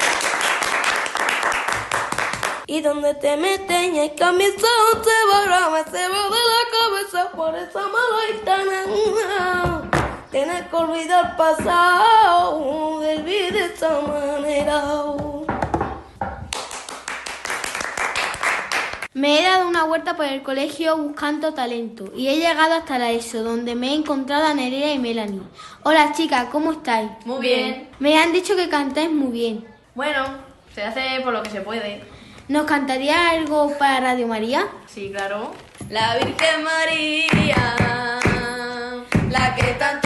Y 2.66 2.80
donde 2.80 3.12
te 3.14 3.36
meten 3.36 3.94
y 3.94 4.10
camisón 4.10 4.54
se 4.56 5.10
borra, 5.30 5.68
me 5.68 5.84
se 5.84 6.08
va 6.08 6.22
de 6.24 6.42
la 6.50 6.62
cabeza 6.72 7.30
por 7.36 7.54
esa 7.54 7.80
mala 7.80 8.20
gitana. 8.32 9.90
Tienes 10.30 10.62
que 10.68 10.76
olvidar 10.76 11.26
el 11.26 11.36
pasado, 11.36 13.00
de 13.00 13.16
vivir 13.18 13.52
de 13.52 13.66
esa 13.66 14.00
manera. 14.00 14.82
Me 19.12 19.40
he 19.40 19.42
dado 19.42 19.68
una 19.68 19.84
vuelta 19.84 20.16
por 20.16 20.24
el 20.24 20.42
colegio 20.42 20.96
buscando 20.96 21.52
talento 21.52 22.10
y 22.16 22.28
he 22.28 22.36
llegado 22.36 22.72
hasta 22.72 22.98
la 22.98 23.10
ESO, 23.10 23.42
donde 23.42 23.74
me 23.74 23.90
he 23.90 23.94
encontrado 23.94 24.46
a 24.46 24.54
Nerea 24.54 24.94
y 24.94 24.98
Melanie. 24.98 25.42
Hola 25.82 26.14
chicas, 26.16 26.46
¿cómo 26.50 26.72
estáis? 26.72 27.10
Muy 27.26 27.42
bien. 27.42 27.90
Me 27.98 28.18
han 28.18 28.32
dicho 28.32 28.56
que 28.56 28.70
cantáis 28.70 29.10
muy 29.10 29.32
bien. 29.32 29.66
Bueno, 29.94 30.24
se 30.74 30.82
hace 30.82 31.20
por 31.22 31.34
lo 31.34 31.42
que 31.42 31.50
se 31.50 31.60
puede. 31.60 32.13
¿Nos 32.46 32.66
cantaría 32.66 33.30
algo 33.30 33.72
para 33.78 34.00
Radio 34.00 34.26
María? 34.26 34.66
Sí, 34.86 35.10
claro. 35.10 35.52
La 35.88 36.16
Virgen 36.16 36.62
María, 36.62 37.74
la 39.30 39.54
que 39.54 39.62
tanto 39.78 40.03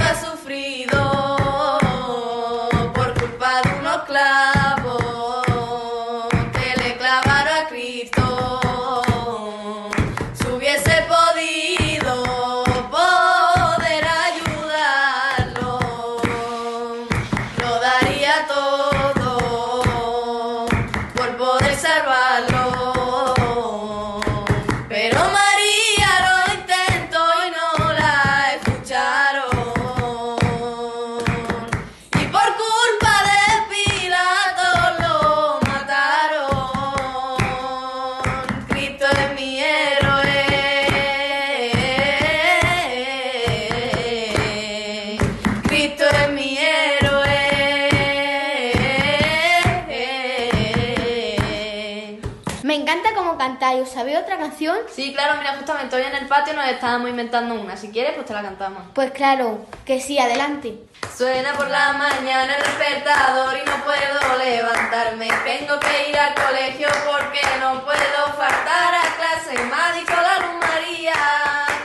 otra 54.29 54.39
canción? 54.39 54.77
Sí, 54.95 55.15
claro, 55.15 55.39
mira, 55.39 55.55
justamente 55.57 55.97
hoy 55.97 56.03
en 56.03 56.15
el 56.15 56.27
patio 56.29 56.53
nos 56.53 56.67
estábamos 56.69 57.09
inventando 57.09 57.55
una. 57.55 57.77
Si 57.79 57.91
quieres, 57.91 58.13
pues 58.15 58.27
te 58.27 58.35
la 58.35 58.43
cantamos. 58.43 58.83
Pues 58.95 59.11
claro, 59.13 59.67
que 59.87 60.01
sí, 60.01 60.19
adelante. 60.19 60.79
Suena 61.17 61.55
por 61.55 61.69
la 61.71 61.95
mañana 61.95 62.55
el 62.57 62.63
despertador 62.63 63.57
y 63.57 63.65
no 63.65 63.83
puedo 63.85 64.39
levantarme. 64.39 65.29
Tengo 65.45 65.81
que 65.81 66.11
ir 66.11 66.19
al 66.19 66.35
colegio 66.35 66.89
porque 67.07 67.41
no 67.61 67.83
puedo 67.85 68.27
faltar 68.37 68.95
a 68.95 69.17
clase. 69.17 69.65
Me 69.65 69.75
ha 69.75 69.93
dicho 69.93 70.13
la 70.13 70.47
luz 70.47 70.61
María 70.61 71.15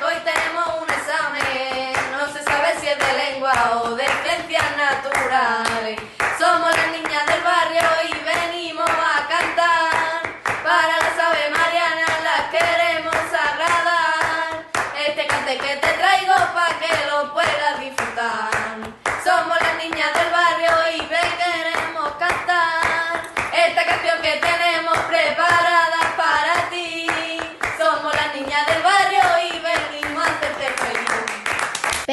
hoy 0.06 0.16
tenemos 0.26 0.68
un 0.82 0.90
examen. 0.90 1.94
No 2.12 2.28
se 2.28 2.44
sabe 2.44 2.76
si 2.82 2.88
es 2.88 2.98
de 3.00 3.32
lengua 3.32 3.84
o 3.86 3.96
de 3.96 4.06
ciencias 4.24 4.66
naturales. 4.76 6.13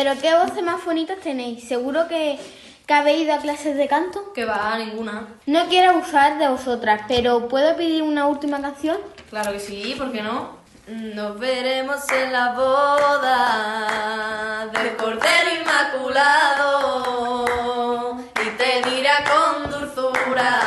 Pero 0.02 0.18
qué 0.18 0.34
voces 0.34 0.62
más 0.62 0.82
bonitas 0.82 1.18
tenéis. 1.18 1.68
Seguro 1.68 2.08
que, 2.08 2.38
que 2.86 2.94
habéis 2.94 3.24
ido 3.24 3.34
a 3.34 3.38
clases 3.38 3.76
de 3.76 3.86
canto. 3.86 4.32
Que 4.32 4.46
va, 4.46 4.78
ninguna. 4.78 5.28
No 5.44 5.66
quiero 5.66 5.90
abusar 5.90 6.38
de 6.38 6.48
vosotras, 6.48 7.02
pero 7.06 7.48
¿puedo 7.48 7.76
pedir 7.76 8.02
una 8.02 8.26
última 8.26 8.62
canción? 8.62 8.96
Claro 9.28 9.52
que 9.52 9.60
sí, 9.60 9.94
¿por 9.98 10.10
qué 10.10 10.22
no? 10.22 10.56
Nos 10.86 11.38
veremos 11.38 11.98
en 12.12 12.32
la 12.32 12.52
boda 12.52 13.50
del 14.72 14.96
Cordero 14.96 15.50
Inmaculado 15.60 17.46
y 18.42 18.48
te 18.56 18.80
dirá 18.88 19.22
con 19.30 19.70
dulzura, 19.70 20.58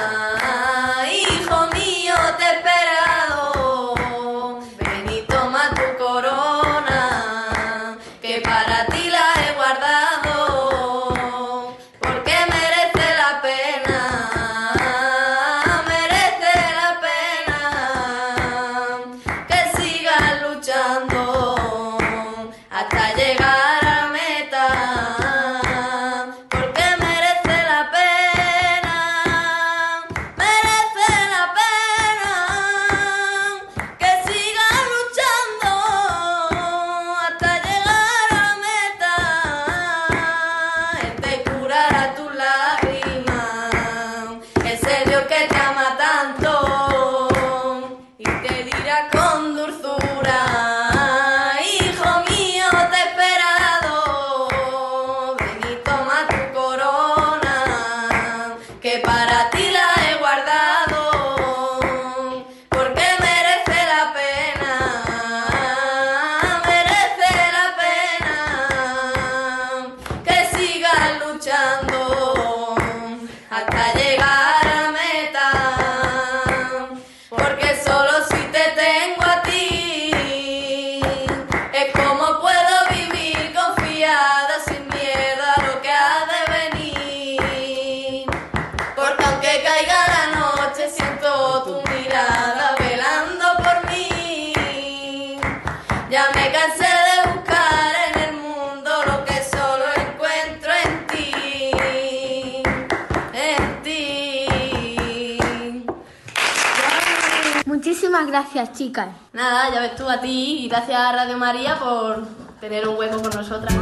gracias, 108.34 108.74
chicas. 108.74 109.10
Nada, 109.32 109.72
ya 109.72 109.80
ves 109.80 109.96
tú 109.96 110.10
a 110.10 110.20
ti 110.20 110.62
y 110.64 110.68
gracias 110.68 111.00
a 111.00 111.12
Radio 111.12 111.38
María 111.38 111.78
por 111.78 112.26
tener 112.60 112.88
un 112.88 112.98
hueco 112.98 113.22
con 113.22 113.30
nosotras. 113.30 113.76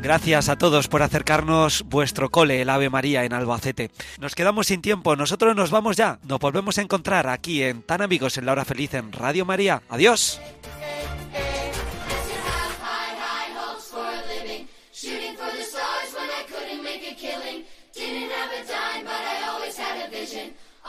Gracias 0.00 0.48
a 0.48 0.56
todos 0.56 0.86
por 0.86 1.02
acercarnos 1.02 1.82
vuestro 1.86 2.30
cole, 2.30 2.62
el 2.62 2.70
Ave 2.70 2.88
María 2.88 3.24
en 3.24 3.32
Albacete. 3.32 3.90
Nos 4.20 4.36
quedamos 4.36 4.68
sin 4.68 4.80
tiempo, 4.80 5.16
nosotros 5.16 5.56
nos 5.56 5.72
vamos 5.72 5.96
ya. 5.96 6.20
Nos 6.22 6.38
volvemos 6.38 6.78
a 6.78 6.82
encontrar 6.82 7.28
aquí 7.28 7.64
en 7.64 7.82
Tan 7.82 8.00
Amigos 8.00 8.38
en 8.38 8.46
la 8.46 8.52
Hora 8.52 8.64
Feliz 8.64 8.94
en 8.94 9.10
Radio 9.10 9.44
María. 9.44 9.82
Adiós. 9.88 10.40